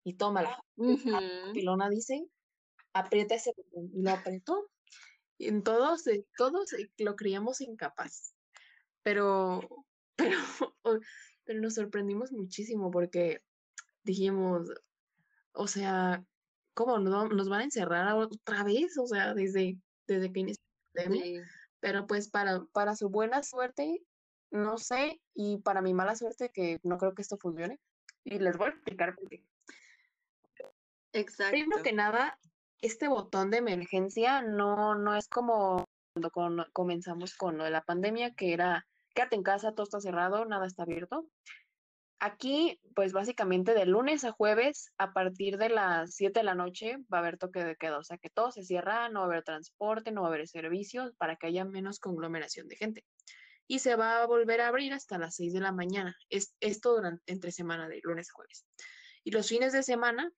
[0.04, 0.62] Y tómala.
[0.76, 2.28] La pelona dice,
[2.92, 3.90] aprieta ese botón.
[3.92, 4.70] Y lo apretó.
[5.38, 6.04] Y en todos,
[6.36, 8.34] todos lo creíamos incapaz.
[9.02, 9.60] Pero,
[10.16, 10.38] pero,
[11.44, 13.42] pero nos sorprendimos muchísimo porque
[14.04, 14.68] dijimos,
[15.52, 16.24] o sea,
[16.74, 18.98] ¿cómo nos van a encerrar otra vez?
[18.98, 20.62] O sea, desde, desde que inició
[20.92, 21.50] la pandemia.
[21.80, 24.02] Pero pues para, para su buena suerte,
[24.50, 27.80] no sé, y para mi mala suerte, que no creo que esto funcione.
[28.24, 29.44] Y les voy a explicar por qué.
[31.14, 31.52] Exacto.
[31.52, 32.38] Primero que nada,
[32.80, 35.84] este botón de emergencia no, no es como
[36.32, 40.44] cuando comenzamos con lo de la pandemia, que era quédate en casa, todo está cerrado,
[40.44, 41.26] nada está abierto.
[42.20, 46.96] Aquí, pues básicamente de lunes a jueves, a partir de las 7 de la noche,
[47.12, 47.98] va a haber toque de queda.
[47.98, 50.48] O sea que todo se cierra, no va a haber transporte, no va a haber
[50.48, 53.04] servicios para que haya menos conglomeración de gente.
[53.66, 56.16] Y se va a volver a abrir hasta las 6 de la mañana.
[56.28, 58.66] Es, esto durante, entre semana de lunes a jueves.
[59.22, 60.30] Y los fines de semana,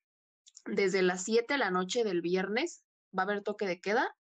[0.67, 2.85] desde las 7 de la noche del viernes,
[3.17, 4.17] va a haber toque de queda.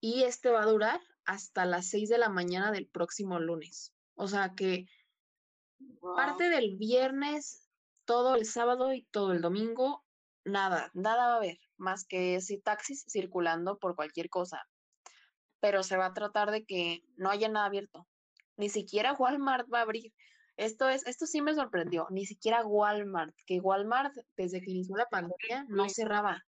[0.00, 3.92] Y este va a durar hasta las 6 de la mañana del próximo lunes.
[4.14, 4.86] O sea que
[6.00, 7.68] Parte del viernes,
[8.04, 10.04] todo el sábado y todo el domingo,
[10.44, 14.66] nada, nada va a haber, más que si taxis circulando por cualquier cosa.
[15.60, 18.06] Pero se va a tratar de que no haya nada abierto.
[18.56, 20.12] Ni siquiera Walmart va a abrir.
[20.56, 22.06] Esto es, esto sí me sorprendió.
[22.10, 26.42] Ni siquiera Walmart, que Walmart desde que inició la pandemia no cerraba.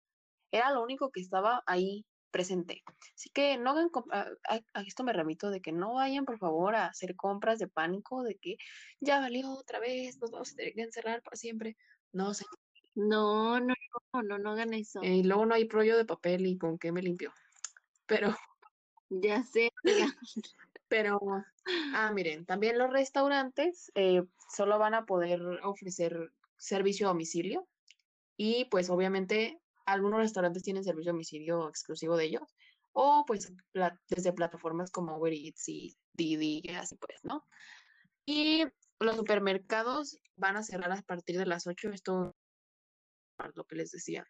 [0.52, 2.84] Era lo único que estaba ahí presente.
[3.16, 6.88] Así que no hagan, a, esto me remito de que no vayan por favor a
[6.88, 8.58] hacer compras de pánico, de que
[9.00, 11.78] ya valió otra vez, nos vamos a tener que encerrar para siempre.
[12.14, 12.46] No sé.
[12.96, 13.74] No, no,
[14.14, 15.04] no, no, no hagan eso.
[15.04, 17.34] y luego no hay rollo de papel y con qué me limpio.
[18.06, 18.36] Pero.
[19.10, 19.72] Ya sé.
[20.88, 21.20] Pero,
[21.94, 24.24] ah, miren, también los restaurantes eh,
[24.56, 27.68] solo van a poder ofrecer servicio a domicilio
[28.38, 32.56] y pues obviamente algunos restaurantes tienen servicio de domicilio exclusivo de ellos,
[32.94, 33.54] o pues
[34.10, 37.46] desde plataformas como Uber Eats y Didi, así pues, ¿no?
[38.26, 38.66] Y
[39.00, 42.36] los supermercados van a cerrar a partir de las 8, esto
[43.46, 44.26] es lo que les decía.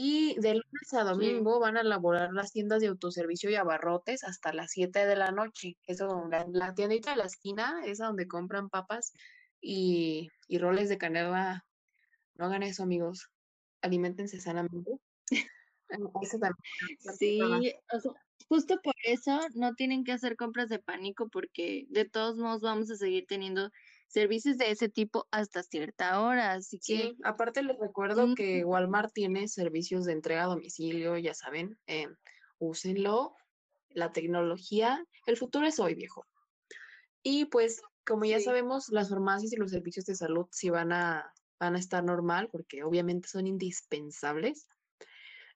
[0.00, 4.52] Y de lunes a domingo van a elaborar las tiendas de autoservicio y abarrotes hasta
[4.52, 5.76] las 7 de la noche.
[5.86, 9.12] Eso, la, la tiendita de la esquina, es donde compran papas
[9.60, 11.64] y, y roles de canela.
[12.36, 13.28] No hagan eso, amigos
[13.82, 14.92] alimentense sanamente.
[17.18, 17.40] sí,
[18.48, 22.90] justo por eso no tienen que hacer compras de pánico porque de todos modos vamos
[22.90, 23.70] a seguir teniendo
[24.08, 29.48] servicios de ese tipo hasta cierta hora, así sí, aparte les recuerdo que Walmart tiene
[29.48, 32.08] servicios de entrega a domicilio, ya saben, eh,
[32.58, 33.34] úsenlo,
[33.90, 36.26] la tecnología, el futuro es hoy, viejo.
[37.22, 41.32] Y pues, como ya sabemos, las farmacias y los servicios de salud sí van a
[41.58, 44.68] van a estar normal porque obviamente son indispensables.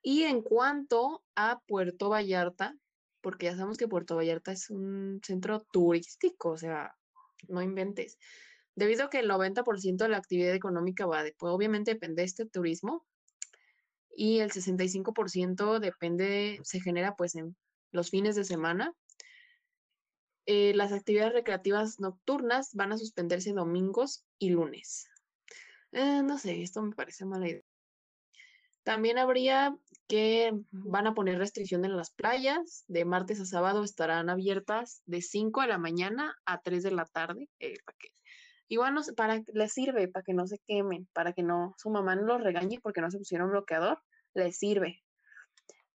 [0.03, 2.75] Y en cuanto a Puerto Vallarta,
[3.21, 6.95] porque ya sabemos que Puerto Vallarta es un centro turístico, o sea,
[7.49, 8.19] no inventes.
[8.75, 12.27] Debido a que el 90% de la actividad económica va de, pues obviamente depende de
[12.27, 13.07] este turismo
[14.17, 17.57] y el 65% depende, se genera pues en
[17.93, 18.95] los fines de semana.
[20.47, 25.09] eh, las actividades recreativas nocturnas van a suspenderse domingos y lunes.
[25.93, 27.63] Eh, no sé, esto me parece mala idea.
[28.85, 29.77] También habría
[30.09, 32.85] que van a poner restricción en las playas.
[32.89, 37.05] De martes a sábado estarán abiertas de 5 de la mañana a 3 de la
[37.07, 37.49] tarde.
[37.61, 38.09] Eh, para que,
[38.69, 42.17] igual no, para, les sirve para que no se quemen, para que no su mamá
[42.17, 44.01] no los regañe porque no se pusieron bloqueador.
[44.35, 45.03] Les sirve.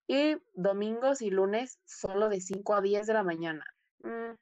[0.07, 3.65] Y domingos y lunes solo de 5 a 10 de la mañana.
[3.99, 4.35] Mm,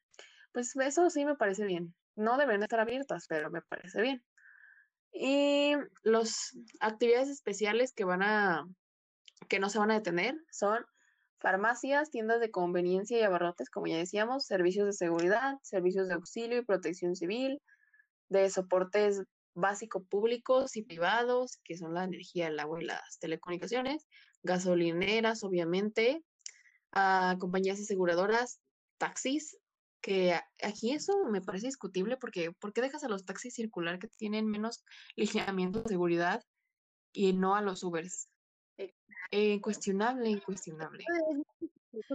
[0.52, 1.96] pues eso sí me parece bien.
[2.16, 4.24] No deben estar abiertas, pero me parece bien.
[5.18, 5.74] Y
[6.04, 6.52] las
[6.82, 8.68] actividades especiales que van a,
[9.48, 10.86] que no se van a detener son
[11.40, 16.58] farmacias, tiendas de conveniencia y abarrotes, como ya decíamos, servicios de seguridad, servicios de auxilio
[16.60, 17.62] y protección civil,
[18.28, 19.22] de soportes
[19.54, 24.06] básicos públicos y privados, que son la energía, el agua y las telecomunicaciones,
[24.44, 26.22] gasolineras, obviamente,
[26.92, 28.60] a compañías aseguradoras,
[28.98, 29.58] taxis,
[30.06, 34.08] que aquí eso me parece discutible porque ¿por qué dejas a los taxis circular que
[34.08, 36.44] tienen menos lineamiento de seguridad
[37.12, 38.30] y no a los Ubers?
[39.32, 41.04] Eh, cuestionable, incuestionable.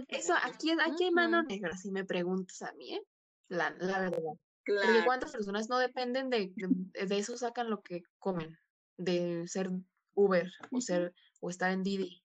[0.07, 3.01] Eso, aquí, aquí hay mano negra, si me preguntas a mí, ¿eh?
[3.49, 4.21] La, la verdad.
[4.65, 8.57] Porque cuántas personas no dependen de, de eso, sacan lo que comen,
[8.95, 9.69] de ser
[10.13, 12.23] Uber o ser o estar en Didi.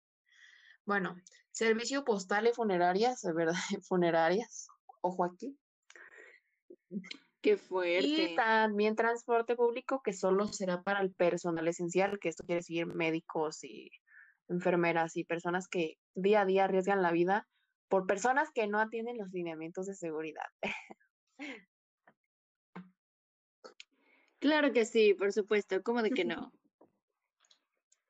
[0.84, 1.16] Bueno,
[1.50, 3.56] servicio postal y funerarias, ¿verdad?
[3.82, 4.68] Funerarias
[5.06, 5.56] ojo aquí.
[7.40, 8.32] Qué fuerte.
[8.32, 12.86] Y también transporte público que solo será para el personal esencial, que esto quiere decir
[12.86, 13.90] médicos y
[14.48, 17.46] enfermeras y personas que día a día arriesgan la vida
[17.88, 20.46] por personas que no atienden los lineamientos de seguridad.
[24.38, 26.52] Claro que sí, por supuesto, ¿cómo de que no?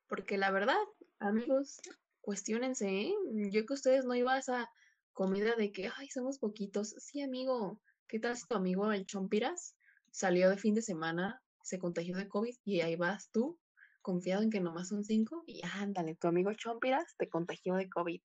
[0.09, 0.79] Porque la verdad,
[1.19, 1.81] amigos,
[2.21, 3.15] cuestionense, ¿eh?
[3.51, 4.71] Yo que ustedes no iban a
[5.17, 6.95] comida de que, ay, somos poquitos.
[6.99, 9.75] Sí, amigo, ¿qué tal si tu amigo el Chompiras
[10.11, 13.59] salió de fin de semana, se contagió de COVID y ahí vas tú,
[14.03, 15.43] confiado en que nomás son cinco?
[15.47, 18.21] Y ándale, tu amigo Chompiras te contagió de COVID.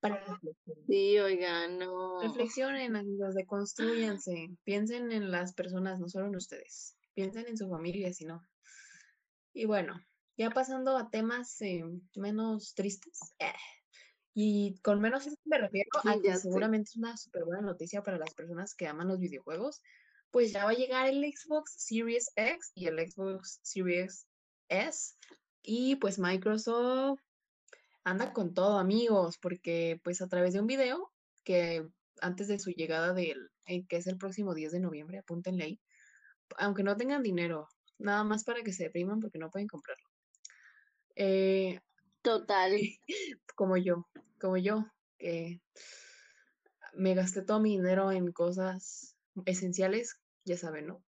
[0.00, 0.40] Para
[0.86, 2.22] Sí, oigan, no.
[2.22, 4.56] Reflexionen, amigos, deconstruyanse.
[4.64, 6.96] Piensen en las personas, no solo en ustedes.
[7.12, 8.42] Piensen en su familia, si no.
[9.52, 10.00] Y bueno,
[10.38, 11.84] ya pasando a temas eh,
[12.16, 13.34] menos tristes.
[13.38, 13.52] Eh,
[14.34, 18.34] y con menos me refiero a que seguramente es una súper buena noticia para las
[18.34, 19.80] personas que aman los videojuegos.
[20.32, 24.26] Pues ya va a llegar el Xbox Series X y el Xbox Series
[24.68, 25.14] S.
[25.62, 27.20] Y pues Microsoft
[28.02, 31.12] anda con todo, amigos, porque pues a través de un video
[31.44, 31.86] que
[32.20, 35.80] antes de su llegada del, eh, que es el próximo 10 de noviembre, apúntenle ahí,
[36.58, 37.68] aunque no tengan dinero,
[37.98, 40.08] nada más para que se depriman porque no pueden comprarlo.
[41.14, 41.80] Eh,
[42.24, 42.72] Total.
[43.54, 44.08] Como yo,
[44.40, 44.86] como yo,
[45.18, 45.60] que
[46.94, 49.16] me gasté todo mi dinero en cosas
[49.46, 51.02] esenciales, ya saben, ¿no?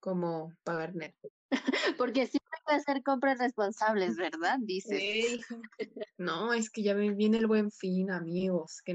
[0.00, 1.34] Como pagar Netflix.
[1.98, 4.58] Porque siempre hay que hacer compras responsables, ¿verdad?
[4.60, 5.40] Dice.
[6.18, 8.94] No, es que ya viene el buen fin, amigos, que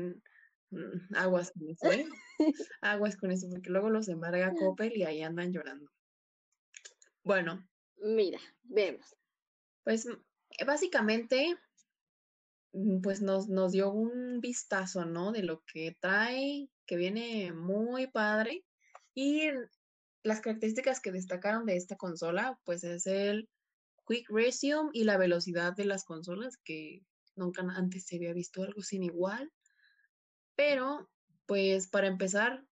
[0.69, 2.07] mm, aguas con eso, ¿eh?
[2.81, 5.89] Aguas con eso, porque luego los embarga Coppel y ahí andan llorando.
[7.23, 7.67] Bueno.
[7.97, 9.15] Mira, vemos.
[9.83, 10.07] Pues
[10.65, 11.57] básicamente, mm,
[13.01, 15.31] pues nos, nos dio un vistazo, ¿no?
[15.31, 18.65] De lo que trae, que viene muy padre.
[19.13, 19.49] Y
[20.23, 23.49] las características que destacaron de esta consola, pues es el
[24.07, 27.01] Quick Resume y la velocidad de las consolas, que
[27.35, 29.51] nunca antes se había visto algo sin igual.
[30.55, 31.09] Pero,
[31.45, 32.65] pues para empezar,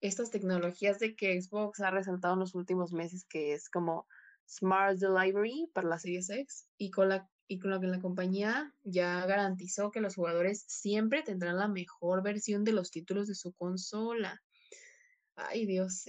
[0.00, 4.06] estas tecnologías de que Xbox ha resaltado en los últimos meses, que es como
[4.48, 8.72] Smart Delivery para la Series X y con, la, y con lo que la compañía
[8.84, 13.52] ya garantizó que los jugadores siempre tendrán la mejor versión de los títulos de su
[13.54, 14.42] consola.
[15.34, 16.04] Ay, Dios.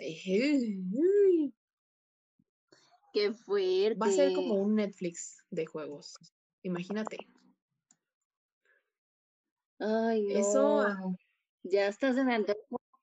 [3.14, 3.98] Qué fuerte.
[3.98, 6.14] Va a ser como un Netflix de juegos.
[6.62, 7.18] Imagínate.
[9.80, 10.40] Ay, no.
[10.40, 11.16] Eso.
[11.64, 12.46] Ya estás en el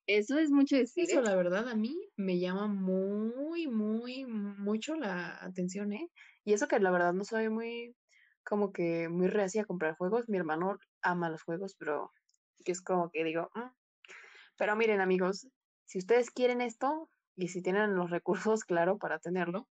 [0.06, 1.04] eso es mucho decir.
[1.08, 1.22] Eso, ¿eh?
[1.22, 6.08] la verdad, a mí me llama muy, muy, mucho la atención, ¿eh?
[6.44, 7.96] Y eso que la verdad no soy muy,
[8.46, 10.28] como que muy reacia a comprar juegos.
[10.28, 12.12] Mi hermano ama los juegos, pero
[12.64, 13.70] es como que digo, mm".
[14.56, 15.48] pero miren, amigos,
[15.84, 19.68] si ustedes quieren esto y si tienen los recursos, claro, para tenerlo,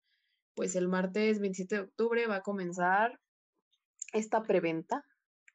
[0.55, 3.21] pues el martes 27 de octubre va a comenzar
[4.12, 5.05] esta preventa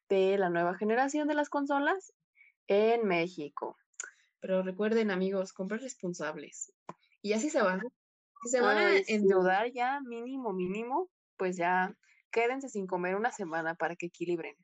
[0.08, 2.12] de la nueva generación de las consolas
[2.68, 3.76] en México.
[4.40, 6.72] Pero recuerden, amigos, comprar responsables.
[7.22, 7.80] Y así se van.
[8.42, 11.96] Si se van a endeudar ya mínimo, mínimo, pues ya
[12.30, 14.56] quédense sin comer una semana para que equilibren.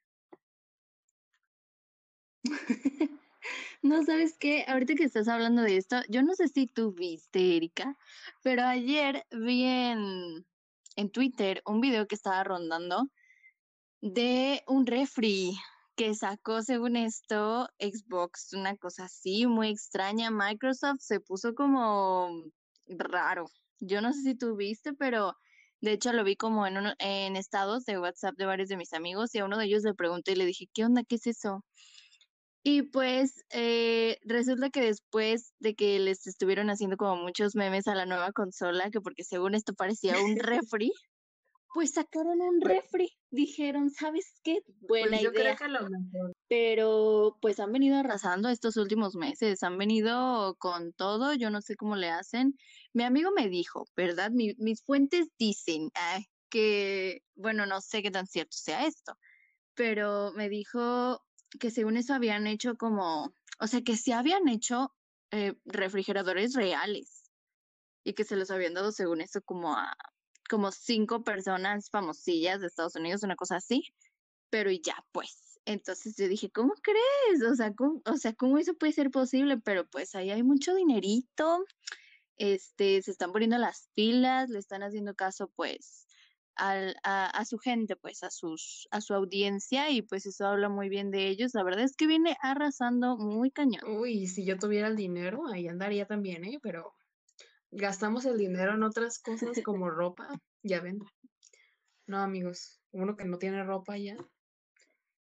[3.83, 7.57] No sabes qué, ahorita que estás hablando de esto, yo no sé si tú viste,
[7.57, 7.97] Erika,
[8.45, 10.47] pero ayer vi en,
[10.95, 13.11] en Twitter un video que estaba rondando
[14.01, 15.57] de un refri
[15.97, 20.31] que sacó, según esto, Xbox, una cosa así muy extraña.
[20.31, 22.45] Microsoft se puso como
[22.87, 23.47] raro.
[23.81, 25.37] Yo no sé si tú viste, pero
[25.83, 28.93] de hecho lo vi como en, uno, en estados de WhatsApp de varios de mis
[28.95, 31.03] amigos y a uno de ellos le pregunté y le dije, ¿qué onda?
[31.07, 31.65] ¿Qué es eso?
[32.65, 37.97] Y pues eh, resulta que después de que les estuvieron haciendo como muchos memes a
[37.97, 40.93] la nueva consola, que porque según esto parecía un refri,
[41.75, 43.09] pues sacaron un refri.
[43.31, 44.61] Dijeron, ¿sabes qué?
[44.83, 45.57] Buena Pues yo idea.
[45.57, 46.33] creo que lo mejor.
[46.49, 51.75] Pero pues han venido arrasando estos últimos meses, han venido con todo, yo no sé
[51.75, 52.55] cómo le hacen.
[52.93, 54.31] Mi amigo me dijo, ¿verdad?
[54.31, 55.91] Mi- mis fuentes dicen
[56.49, 59.17] que, bueno, no sé qué tan cierto sea esto,
[59.75, 61.23] pero me dijo
[61.61, 64.95] que según eso habían hecho como, o sea, que sí habían hecho
[65.31, 67.31] eh, refrigeradores reales
[68.05, 69.95] y que se los habían dado según eso como a
[70.51, 73.95] como cinco personas famosillas de Estados Unidos, una cosa así,
[74.51, 75.61] pero y ya pues.
[75.65, 77.43] Entonces yo dije, ¿cómo crees?
[77.51, 79.59] O sea, ¿cómo, o sea, ¿cómo eso puede ser posible?
[79.59, 81.65] Pero pues ahí hay mucho dinerito,
[82.43, 86.09] este, se están poniendo las pilas, le están haciendo caso pues
[86.57, 90.69] al, a, a su gente, pues a sus, a su audiencia, y pues eso habla
[90.69, 91.55] muy bien de ellos.
[91.55, 93.85] La verdad es que viene arrasando muy cañón.
[93.87, 96.59] Uy, si yo tuviera el dinero, ahí andaría también, ¿eh?
[96.61, 96.93] Pero
[97.71, 100.29] gastamos el dinero en otras cosas como ropa,
[100.65, 100.99] ya ven.
[102.09, 104.17] No, amigos, uno que no tiene ropa ya,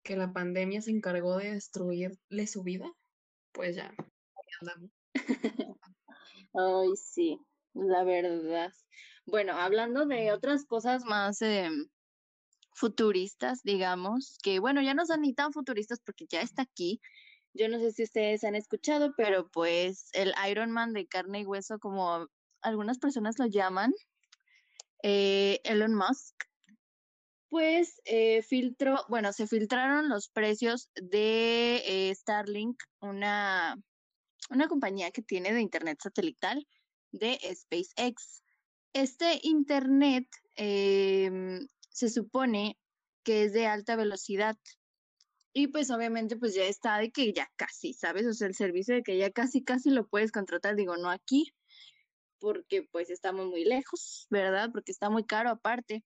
[0.04, 2.86] que la pandemia se encargó de destruirle su vida,
[3.50, 4.90] pues ya, ahí andamos.
[6.54, 7.38] Ay, sí,
[7.74, 8.72] la verdad.
[9.26, 11.88] Bueno, hablando de otras cosas más em,
[12.74, 17.00] futuristas, digamos, que bueno, ya no son ni tan futuristas porque ya está aquí.
[17.54, 21.46] Yo no sé si ustedes han escuchado, pero pues el Iron Man de carne y
[21.46, 22.28] hueso, como
[22.62, 23.92] algunas personas lo llaman,
[25.02, 26.34] eh, Elon Musk,
[27.48, 33.76] pues eh, filtró, bueno, se filtraron los precios de eh, Starlink, una,
[34.50, 36.66] una compañía que tiene de internet satelital
[37.12, 38.42] de SpaceX.
[38.92, 40.26] Este internet
[40.56, 42.78] em, se supone
[43.22, 44.56] que es de alta velocidad
[45.52, 48.26] y pues obviamente pues ya está de que ya casi, ¿sabes?
[48.26, 51.52] O sea, el servicio de que ya casi, casi lo puedes contratar, digo, no aquí,
[52.38, 54.70] porque pues estamos muy lejos, ¿verdad?
[54.72, 56.04] Porque está muy caro aparte.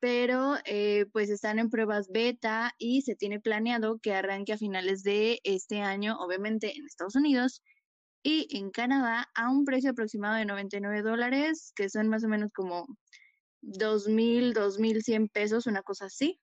[0.00, 5.02] Pero eh, pues están en pruebas beta y se tiene planeado que arranque a finales
[5.02, 7.62] de este año, obviamente en Estados Unidos
[8.22, 12.50] y en Canadá a un precio aproximado de 99 dólares, que son más o menos
[12.54, 12.86] como
[13.62, 16.40] 2.000, 2.100 pesos, una cosa así.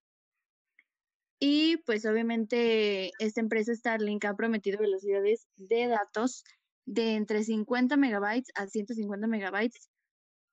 [1.39, 6.43] Y pues obviamente esta empresa Starlink ha prometido velocidades de datos
[6.85, 9.89] de entre 50 megabytes a 150 megabytes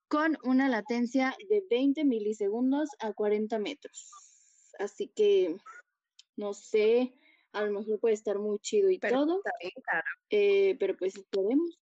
[0.08, 4.10] con una latencia de 20 milisegundos a 40 metros.
[4.78, 5.56] Así que
[6.36, 7.14] no sé,
[7.52, 10.06] a lo mejor puede estar muy chido y Pero todo, bien caro.
[10.30, 11.80] eh, pero pues esperemos.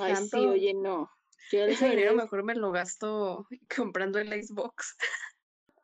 [0.00, 1.10] Ay, sí, Tanto- oye, no.
[1.52, 3.46] Yo Ese dinero mejor me lo gasto
[3.94, 4.96] comprando el Xbox.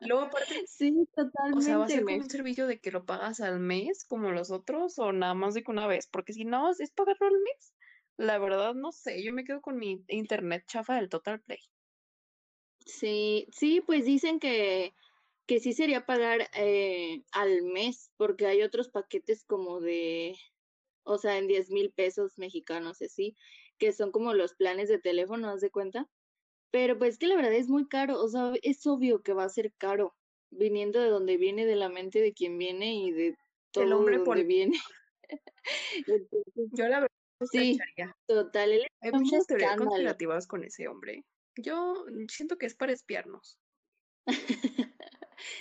[0.01, 1.93] Luego, aparte, Sí, o sea, ¿va a totalmente.
[1.95, 5.35] ser como un servicio de que lo pagas al mes como los otros o nada
[5.35, 6.09] más de que una vez?
[6.09, 7.72] Porque si no, es pagarlo al mes.
[8.17, 11.59] La verdad, no sé, yo me quedo con mi internet chafa del Total Play.
[12.87, 14.95] Sí, sí, pues dicen que,
[15.47, 20.37] que sí sería pagar eh, al mes, porque hay otros paquetes como de,
[21.05, 23.37] o sea, en 10 mil pesos mexicanos, así,
[23.79, 26.11] que son como los planes de teléfono, ¿haz de cuenta?
[26.71, 29.51] Pero pues que la verdad es muy caro, o sea, es obvio que va a
[29.51, 30.17] ser caro,
[30.51, 33.37] viniendo de donde viene, de la mente de quien viene y de
[33.73, 34.79] todo hombre de donde pol- viene.
[36.73, 37.09] Yo la verdad
[37.47, 38.17] sí, sospecharía.
[38.27, 41.25] total, él Hay muchas teorías conspirativas con ese hombre.
[41.57, 43.59] Yo siento que es para espiarnos.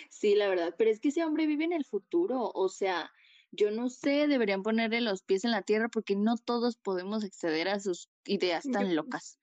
[0.10, 3.12] Sí, la verdad, pero es que ese hombre vive en el futuro, o sea,
[3.52, 7.68] yo no sé, deberían ponerle los pies en la tierra porque no todos podemos acceder
[7.68, 9.40] a sus ideas tan locas.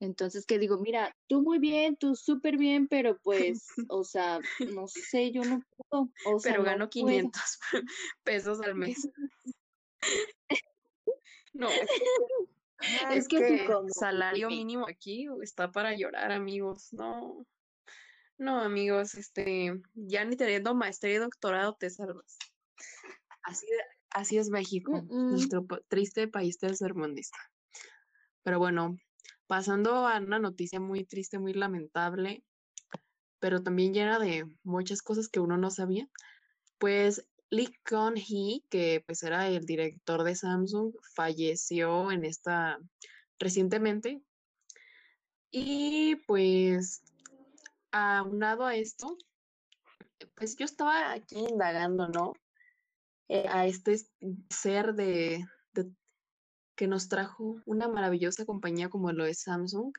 [0.00, 4.40] Entonces, que digo, mira, tú muy bien, tú súper bien, pero pues, o sea,
[4.72, 7.06] no sé, yo no puedo, o sea, Pero no gano puedo.
[7.06, 7.58] 500
[8.24, 9.08] pesos al mes.
[11.54, 11.88] No, es
[13.08, 16.92] que, Es que sí, como, salario mínimo aquí está para llorar, amigos.
[16.92, 17.46] No,
[18.36, 22.36] no, amigos, este, ya ni teniendo maestría y doctorado te salvas.
[23.42, 23.66] Así,
[24.10, 25.30] así es México, Mm, mm.
[25.30, 27.38] nuestro triste país tercermundista.
[28.42, 28.96] Pero bueno,
[29.46, 32.44] pasando a una noticia muy triste, muy lamentable,
[33.38, 36.08] pero también llena de muchas cosas que uno no sabía,
[36.78, 42.80] pues Lee Kun-hee, que pues era el director de Samsung, falleció en esta
[43.38, 44.20] recientemente.
[45.52, 47.04] Y pues
[47.92, 49.16] aunado a esto,
[50.34, 52.32] pues yo estaba aquí indagando, ¿no?
[53.28, 53.98] Eh, a este
[54.50, 55.46] ser de,
[56.74, 59.92] que nos trajo una maravillosa compañía como lo es Samsung.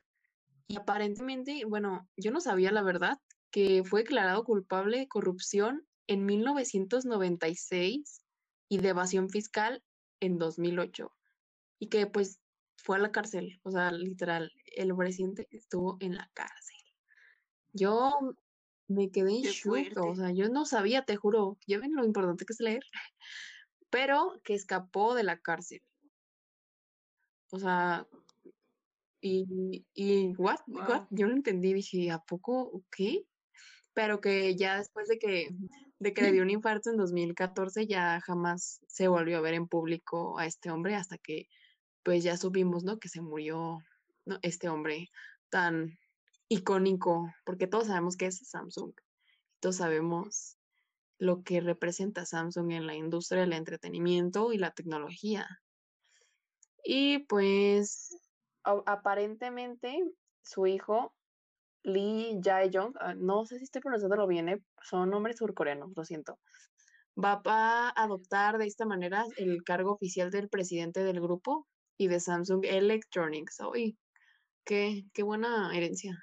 [0.67, 3.17] Y aparentemente, bueno, yo no sabía la verdad,
[3.49, 8.21] que fue declarado culpable de corrupción en 1996
[8.69, 9.83] y de evasión fiscal
[10.19, 11.11] en 2008.
[11.79, 12.39] Y que pues
[12.77, 16.77] fue a la cárcel, o sea, literal, el presidente estuvo en la cárcel.
[17.73, 18.35] Yo
[18.87, 22.45] me quedé en shock, o sea, yo no sabía, te juro, ya ven lo importante
[22.45, 22.83] que es leer,
[23.89, 25.81] pero que escapó de la cárcel.
[27.51, 28.07] O sea,
[29.21, 33.25] y, y what, what, yo no entendí, dije, ¿a poco qué?
[33.93, 35.49] Pero que ya después de que,
[36.05, 39.67] de que le dio un infarto en 2014, ya jamás se volvió a ver en
[39.67, 41.47] público a este hombre hasta que
[42.03, 42.99] pues ya supimos, ¿no?
[42.99, 43.79] Que se murió
[44.43, 45.09] este hombre
[45.49, 45.97] tan
[46.47, 48.93] icónico, porque todos sabemos que es Samsung.
[49.59, 50.59] Todos sabemos
[51.17, 55.47] lo que representa Samsung en la industria del entretenimiento y la tecnología.
[56.83, 58.15] Y pues
[58.63, 60.03] aparentemente
[60.43, 61.15] su hijo,
[61.85, 64.61] Lee Jae-jong, ah, no sé si estoy pronunciándolo bien, ¿eh?
[64.81, 66.39] son nombres surcoreanos, lo siento,
[67.23, 71.67] va a adoptar de esta manera el cargo oficial del presidente del grupo
[71.97, 73.59] y de Samsung Electronics.
[73.71, 73.97] Uy,
[74.65, 76.17] qué, qué buena herencia.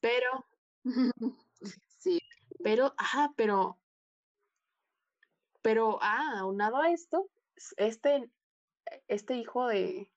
[0.00, 0.46] Pero,
[1.98, 2.18] sí,
[2.64, 3.78] pero, ajá, pero,
[5.62, 7.30] pero, ah, aunado a esto,
[7.76, 8.30] este,
[9.06, 10.10] este hijo de,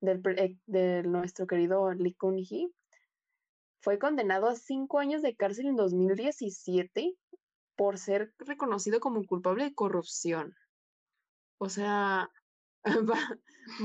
[0.00, 2.72] del, eh, de nuestro querido Lee Kun-hee
[3.86, 7.16] fue condenado a cinco años de cárcel en 2017
[7.76, 10.56] por ser reconocido como culpable de corrupción.
[11.58, 12.28] O sea,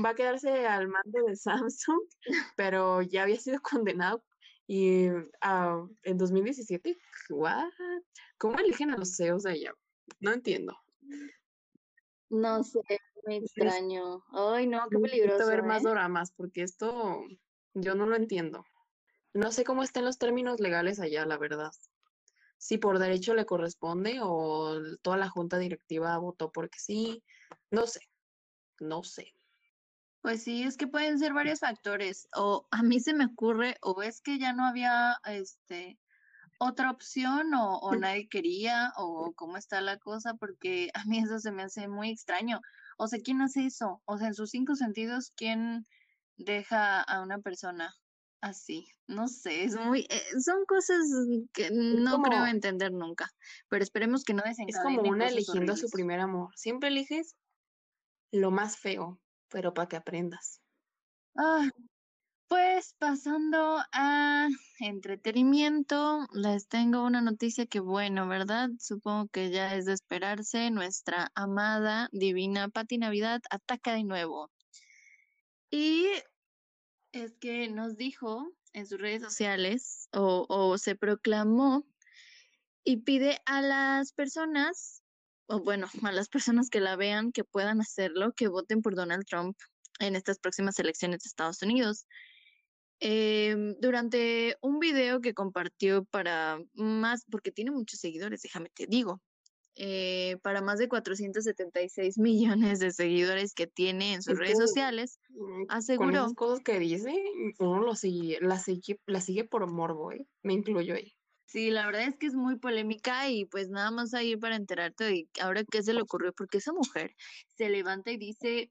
[0.04, 2.00] va, a quedarse al mando de Samsung,
[2.56, 4.24] pero ya había sido condenado
[4.66, 6.98] y uh, en 2017,
[7.30, 7.70] ¿what?
[8.38, 9.72] ¿Cómo eligen a los CEOs de ella?
[10.18, 10.76] No entiendo.
[12.28, 12.80] No sé,
[13.24, 14.24] muy extraño.
[14.32, 15.34] Ay, no, qué peligroso.
[15.34, 15.90] Necesito ver más ¿eh?
[15.90, 17.22] dramas porque esto
[17.74, 18.64] yo no lo entiendo.
[19.34, 21.72] No sé cómo están los términos legales allá, la verdad.
[22.58, 27.24] Si por derecho le corresponde o toda la junta directiva votó porque sí,
[27.70, 28.00] no sé
[28.82, 29.34] no sé.
[30.20, 32.28] Pues sí, es que pueden ser varios factores.
[32.34, 35.98] O a mí se me ocurre, o es que ya no había este
[36.58, 41.38] otra opción, o, o nadie quería, o cómo está la cosa, porque a mí eso
[41.38, 42.60] se me hace muy extraño.
[42.98, 44.02] O sea, ¿quién hace eso?
[44.04, 45.84] O sea, en sus cinco sentidos, ¿quién
[46.36, 47.94] deja a una persona
[48.42, 48.86] así?
[49.06, 50.98] No sé, es muy, eh, son cosas
[51.52, 53.30] que no creo entender nunca,
[53.68, 54.90] pero esperemos que no desencadenen.
[54.90, 56.50] Es como una eligiendo a su primer amor.
[56.54, 57.36] Siempre eliges
[58.32, 59.18] lo más feo,
[59.48, 60.60] pero para que aprendas.
[61.36, 61.70] Ah,
[62.48, 64.48] pues pasando a
[64.80, 68.68] entretenimiento, les tengo una noticia que bueno, ¿verdad?
[68.78, 70.70] Supongo que ya es de esperarse.
[70.70, 74.50] Nuestra amada, divina Pati Navidad ataca de nuevo.
[75.70, 76.06] Y
[77.12, 81.86] es que nos dijo en sus redes sociales o, o se proclamó
[82.84, 85.02] y pide a las personas
[85.46, 89.26] o bueno, a las personas que la vean que puedan hacerlo, que voten por Donald
[89.26, 89.56] Trump
[89.98, 92.06] en estas próximas elecciones de Estados Unidos.
[93.00, 99.20] Em, durante un video que compartió para más, porque tiene muchos seguidores, déjame te digo,
[99.74, 105.64] eh, para más de 476 millones de seguidores que tiene en sus redes sociales, mm,
[105.68, 106.24] aseguró.
[106.26, 107.14] Con cosas que dice,
[107.58, 110.26] uno lo sigue, la sigue, la sigue por morbo, ¿eh?
[110.42, 111.14] me incluyo ahí.
[111.46, 115.04] Sí, la verdad es que es muy polémica y pues nada más ahí para enterarte
[115.04, 117.14] de ahora qué se le ocurrió, porque esa mujer
[117.56, 118.70] se levanta y dice,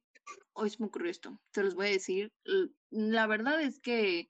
[0.53, 2.31] hoy se me ocurrió esto, se los voy a decir,
[2.89, 4.29] la verdad es que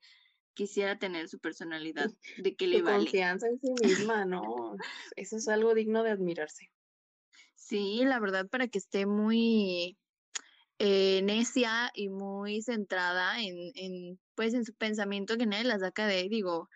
[0.53, 2.11] quisiera tener su personalidad,
[2.45, 2.97] de que le vale.
[2.99, 4.75] confianza en sí misma, ¿no?
[5.15, 6.71] Eso es algo digno de admirarse.
[7.55, 9.97] Sí, la verdad para que esté muy
[10.79, 16.07] eh, necia y muy centrada en, en, pues en su pensamiento que nadie la saca
[16.07, 16.69] de digo,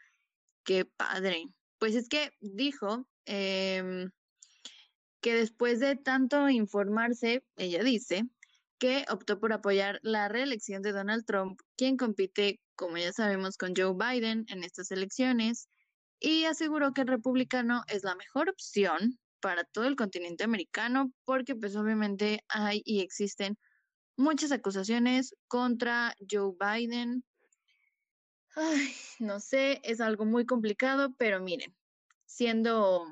[0.64, 1.46] qué padre.
[1.80, 4.12] Pues es que dijo em,
[5.22, 8.24] que después de tanto informarse, ella dice
[8.78, 13.74] que optó por apoyar la reelección de Donald Trump, quien compite, como ya sabemos, con
[13.76, 15.68] Joe Biden en estas elecciones,
[16.20, 21.56] y aseguró que el republicano es la mejor opción para todo el continente americano, porque
[21.56, 23.58] pues obviamente hay y existen
[24.18, 27.24] muchas acusaciones contra Joe Biden
[28.56, 31.76] Ay, no sé, es algo muy complicado, pero miren,
[32.26, 33.06] siendo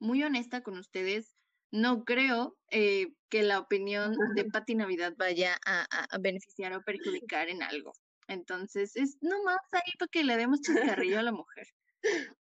[0.00, 1.36] muy honesta con ustedes,
[1.70, 7.48] no creo eh, que la opinión de Patti Navidad vaya a, a, beneficiar o perjudicar
[7.48, 7.92] en algo.
[8.32, 11.66] Entonces, es nomás ahí para que le demos chascarrillo a la mujer.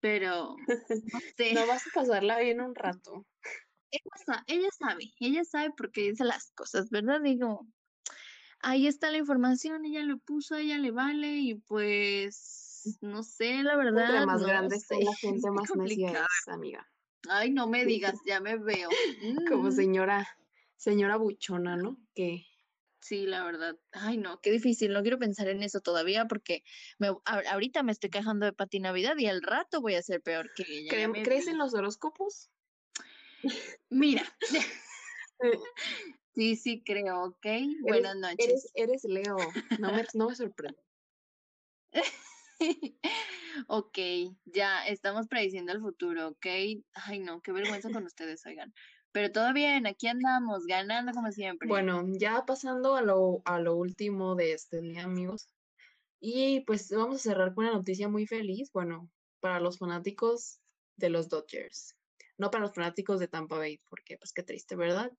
[0.00, 0.66] Pero, no
[1.36, 1.54] sé.
[1.54, 3.26] No vas a pasarla bien un rato.
[3.90, 7.20] Ella, ella sabe, ella sabe porque dice las cosas, ¿verdad?
[7.20, 7.66] Digo,
[8.62, 13.76] ahí está la información, ella lo puso, ella le vale y pues, no sé, la
[13.76, 14.06] verdad.
[14.06, 16.88] Entre más grande la gente, más necia amiga.
[17.28, 18.88] Ay, no me digas, ya me veo.
[19.48, 19.72] Como mm.
[19.72, 20.28] señora,
[20.76, 21.98] señora buchona, ¿no?
[22.14, 22.46] Que
[23.02, 23.76] Sí, la verdad.
[23.90, 24.92] Ay, no, qué difícil.
[24.92, 26.62] No quiero pensar en eso todavía porque
[26.98, 30.52] me, ahorita me estoy quejando de Pati Navidad y al rato voy a ser peor
[30.54, 31.10] que ella.
[31.24, 32.50] ¿Crees en los horóscopos?
[33.90, 34.22] Mira.
[36.34, 37.46] sí, sí creo, ¿ok?
[37.80, 38.70] Buenas noches.
[38.74, 39.36] Eres, Leo.
[39.80, 40.78] No me, no me sorprende.
[43.66, 43.98] ok,
[44.44, 46.46] ya estamos prediciendo el futuro, ¿ok?
[46.94, 48.72] Ay, no, qué vergüenza con ustedes, oigan.
[49.12, 51.68] Pero todo bien, aquí andamos, ganando como siempre.
[51.68, 55.48] Bueno, ya pasando a lo, a lo último de este día, amigos.
[56.18, 59.10] Y pues vamos a cerrar con una noticia muy feliz, bueno,
[59.40, 60.60] para los fanáticos
[60.96, 61.96] de los Dodgers.
[62.38, 65.12] No para los fanáticos de Tampa Bay, porque pues qué triste, ¿verdad?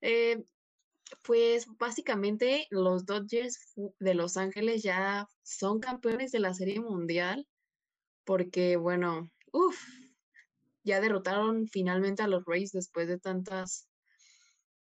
[0.00, 0.44] Eh,
[1.22, 7.46] pues básicamente los Dodgers de Los Ángeles ya son campeones de la Serie Mundial,
[8.24, 9.82] porque bueno, uff,
[10.84, 13.88] ya derrotaron finalmente a los Rays después de tantas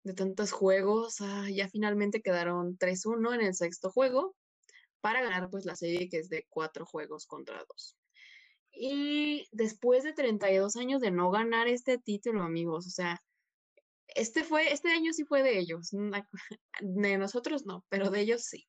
[0.04, 4.36] de tantos juegos, ah, ya finalmente quedaron 3-1 en el sexto juego
[5.00, 7.98] para ganar pues la serie que es de cuatro juegos contra dos.
[8.72, 13.24] Y después de 32 años de no ganar este título, amigos, o sea,
[14.08, 15.92] este fue, este año sí fue de ellos,
[16.82, 18.68] de nosotros no, pero de ellos sí.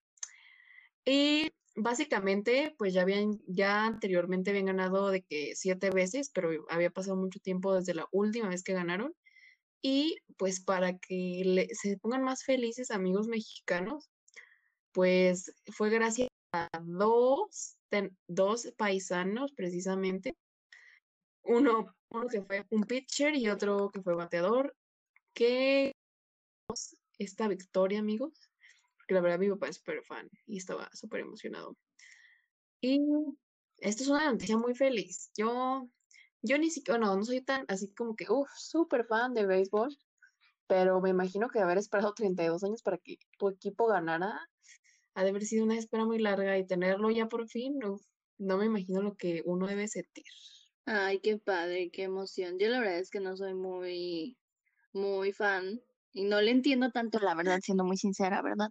[1.04, 6.90] Y básicamente, pues ya habían, ya anteriormente habían ganado de que siete veces, pero había
[6.90, 9.14] pasado mucho tiempo desde la última vez que ganaron.
[9.82, 14.10] Y pues para que se pongan más felices amigos mexicanos,
[14.92, 17.76] pues fue gracias a dos,
[18.28, 20.34] dos paisanos precisamente.
[21.42, 24.74] Uno, uno que fue un pitcher y otro que fue bateador,
[25.34, 25.92] que
[27.18, 28.32] esta victoria, amigos
[29.04, 31.76] porque la verdad mi papá es súper fan y estaba súper emocionado.
[32.80, 33.00] Y
[33.76, 35.30] esto es una noticia muy feliz.
[35.36, 35.90] Yo,
[36.40, 39.94] yo ni siquiera, no, no soy tan así como que, uff, súper fan de béisbol,
[40.66, 44.40] pero me imagino que haber esperado 32 años para que tu equipo ganara
[45.12, 47.78] ha de haber sido una espera muy larga y tenerlo ya por fin,
[48.38, 50.24] no me imagino lo que uno debe sentir.
[50.86, 52.58] Ay, qué padre, qué emoción.
[52.58, 54.38] Yo la verdad es que no soy muy,
[54.94, 55.82] muy fan
[56.14, 58.70] y no le entiendo tanto, la verdad, siendo muy sincera, ¿verdad?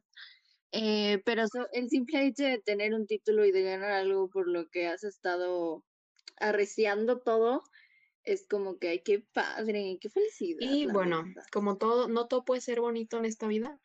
[0.71, 4.67] Eh, pero el simple hecho de tener un título y de ganar algo por lo
[4.69, 5.83] que has estado
[6.37, 7.61] arreciando todo,
[8.23, 10.61] es como que, ay, qué padre, qué felicidad.
[10.61, 13.79] Y bueno, como todo, no todo puede ser bonito en esta vida.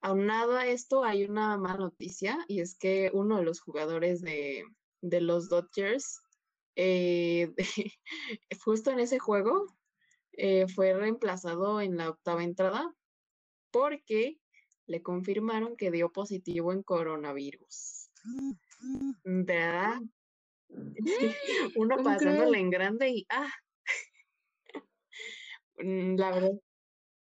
[0.00, 4.64] Aunado a esto, hay una mala noticia, y es que uno de los jugadores de,
[5.00, 6.20] de los Dodgers,
[6.76, 7.52] eh,
[8.64, 9.77] justo en ese juego,
[10.40, 12.94] eh, fue reemplazado en la octava entrada
[13.72, 14.38] porque
[14.86, 18.08] le confirmaron que dio positivo en coronavirus.
[19.24, 20.00] ¿Verdad?
[21.76, 23.52] Uno pasándole en grande y ah.
[25.80, 26.60] Mm, la verdad.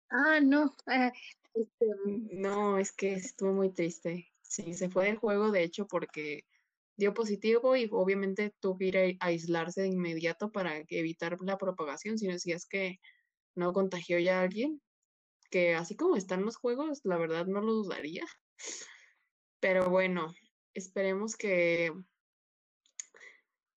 [0.09, 0.73] Ah, no.
[0.85, 1.11] Ah,
[1.53, 4.29] este, mm, no, es que estuvo muy triste.
[4.41, 6.45] Sí, se fue del juego, de hecho, porque
[6.99, 12.17] dio positivo y obviamente tuvo que ir a aislarse de inmediato para evitar la propagación,
[12.17, 12.99] si no si es que
[13.55, 14.81] no contagió ya a alguien,
[15.49, 18.25] que así como están los juegos, la verdad no lo dudaría.
[19.61, 20.33] Pero bueno,
[20.73, 21.91] esperemos que,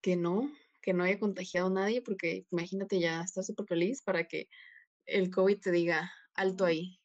[0.01, 0.51] que no,
[0.81, 4.47] que no haya contagiado a nadie, porque imagínate ya, estás súper feliz para que
[5.05, 6.99] el COVID te diga, alto ahí.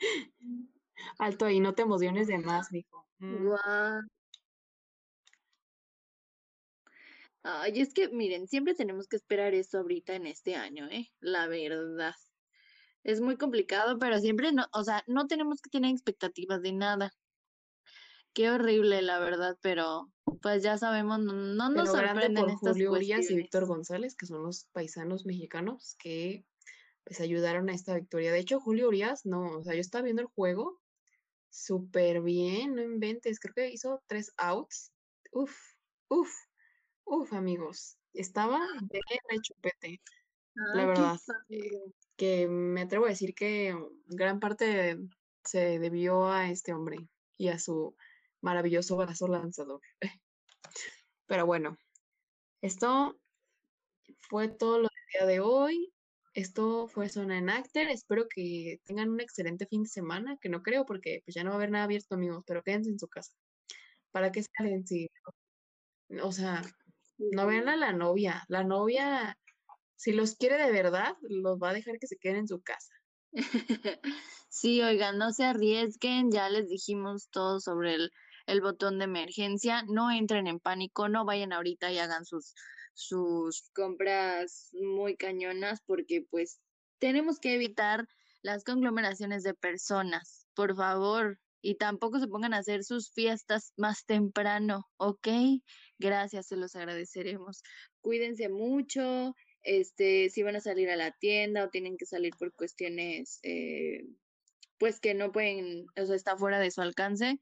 [1.18, 3.06] alto ahí, no te emociones de más, mijo.
[3.18, 3.48] Mm.
[7.44, 11.10] Ay, es que miren, siempre tenemos que esperar eso ahorita en este año, ¿eh?
[11.20, 12.14] La verdad.
[13.02, 17.12] Es muy complicado, pero siempre no, o sea, no tenemos que tener expectativas de nada.
[18.32, 23.28] Qué horrible, la verdad, pero pues ya sabemos, no, no nos sorprenden por Julio Urias
[23.30, 26.46] y Víctor González, que son los paisanos mexicanos que
[27.04, 28.32] pues ayudaron a esta victoria.
[28.32, 30.80] De hecho, Julio Urias, no, o sea, yo estaba viendo el juego
[31.50, 34.92] súper bien, no inventes, creo que hizo tres outs.
[35.32, 35.54] Uf,
[36.08, 36.30] uf,
[37.14, 38.98] Uf, amigos, estaba de
[39.28, 40.00] rechupete,
[40.54, 41.18] la verdad.
[41.50, 44.96] Eh, que me atrevo a decir que gran parte
[45.44, 46.96] se debió a este hombre
[47.36, 47.94] y a su
[48.40, 49.82] maravilloso brazo lanzador.
[51.26, 51.76] Pero bueno,
[52.62, 53.20] esto
[54.30, 55.92] fue todo lo de día de hoy.
[56.32, 57.88] Esto fue Zona en Actor.
[57.88, 61.50] Espero que tengan un excelente fin de semana, que no creo porque pues ya no
[61.50, 63.34] va a haber nada abierto, amigos, pero quédense en su casa.
[64.12, 65.08] ¿Para qué salen si
[66.20, 66.62] o sea,
[67.30, 68.44] no vean a la novia.
[68.48, 69.38] La novia,
[69.96, 72.94] si los quiere de verdad, los va a dejar que se queden en su casa.
[74.54, 77.96] Sí, oigan, no se arriesguen, ya les dijimos todo sobre
[78.46, 82.52] el, botón de emergencia, no entren en pánico, no vayan ahorita y hagan sus,
[82.92, 86.60] sus compras muy cañonas porque pues
[86.98, 88.06] tenemos que evitar
[88.42, 94.04] las conglomeraciones de personas, por favor, y tampoco se pongan a hacer sus fiestas más
[94.04, 95.28] temprano, ¿ok?
[96.02, 97.62] Gracias, se los agradeceremos.
[98.00, 102.52] Cuídense mucho, este, si van a salir a la tienda o tienen que salir por
[102.52, 104.04] cuestiones, eh,
[104.78, 107.40] pues que no pueden, o sea, está fuera de su alcance,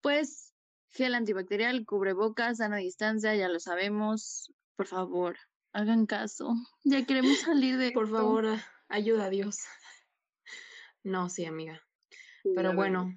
[0.00, 0.54] pues
[0.88, 4.52] gel antibacterial, cubrebocas, sana distancia, ya lo sabemos.
[4.76, 5.36] Por favor,
[5.72, 6.54] hagan caso.
[6.84, 7.92] Ya queremos salir de.
[7.92, 8.46] Por favor,
[8.88, 9.58] ayuda a Dios.
[11.04, 11.82] No, sí, amiga.
[12.54, 13.12] Pero bueno,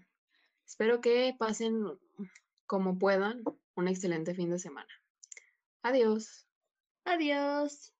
[0.65, 1.83] espero que pasen
[2.65, 3.43] como puedan
[3.75, 4.93] un excelente fin de semana.
[5.83, 6.47] Adiós.
[7.05, 7.93] Adiós.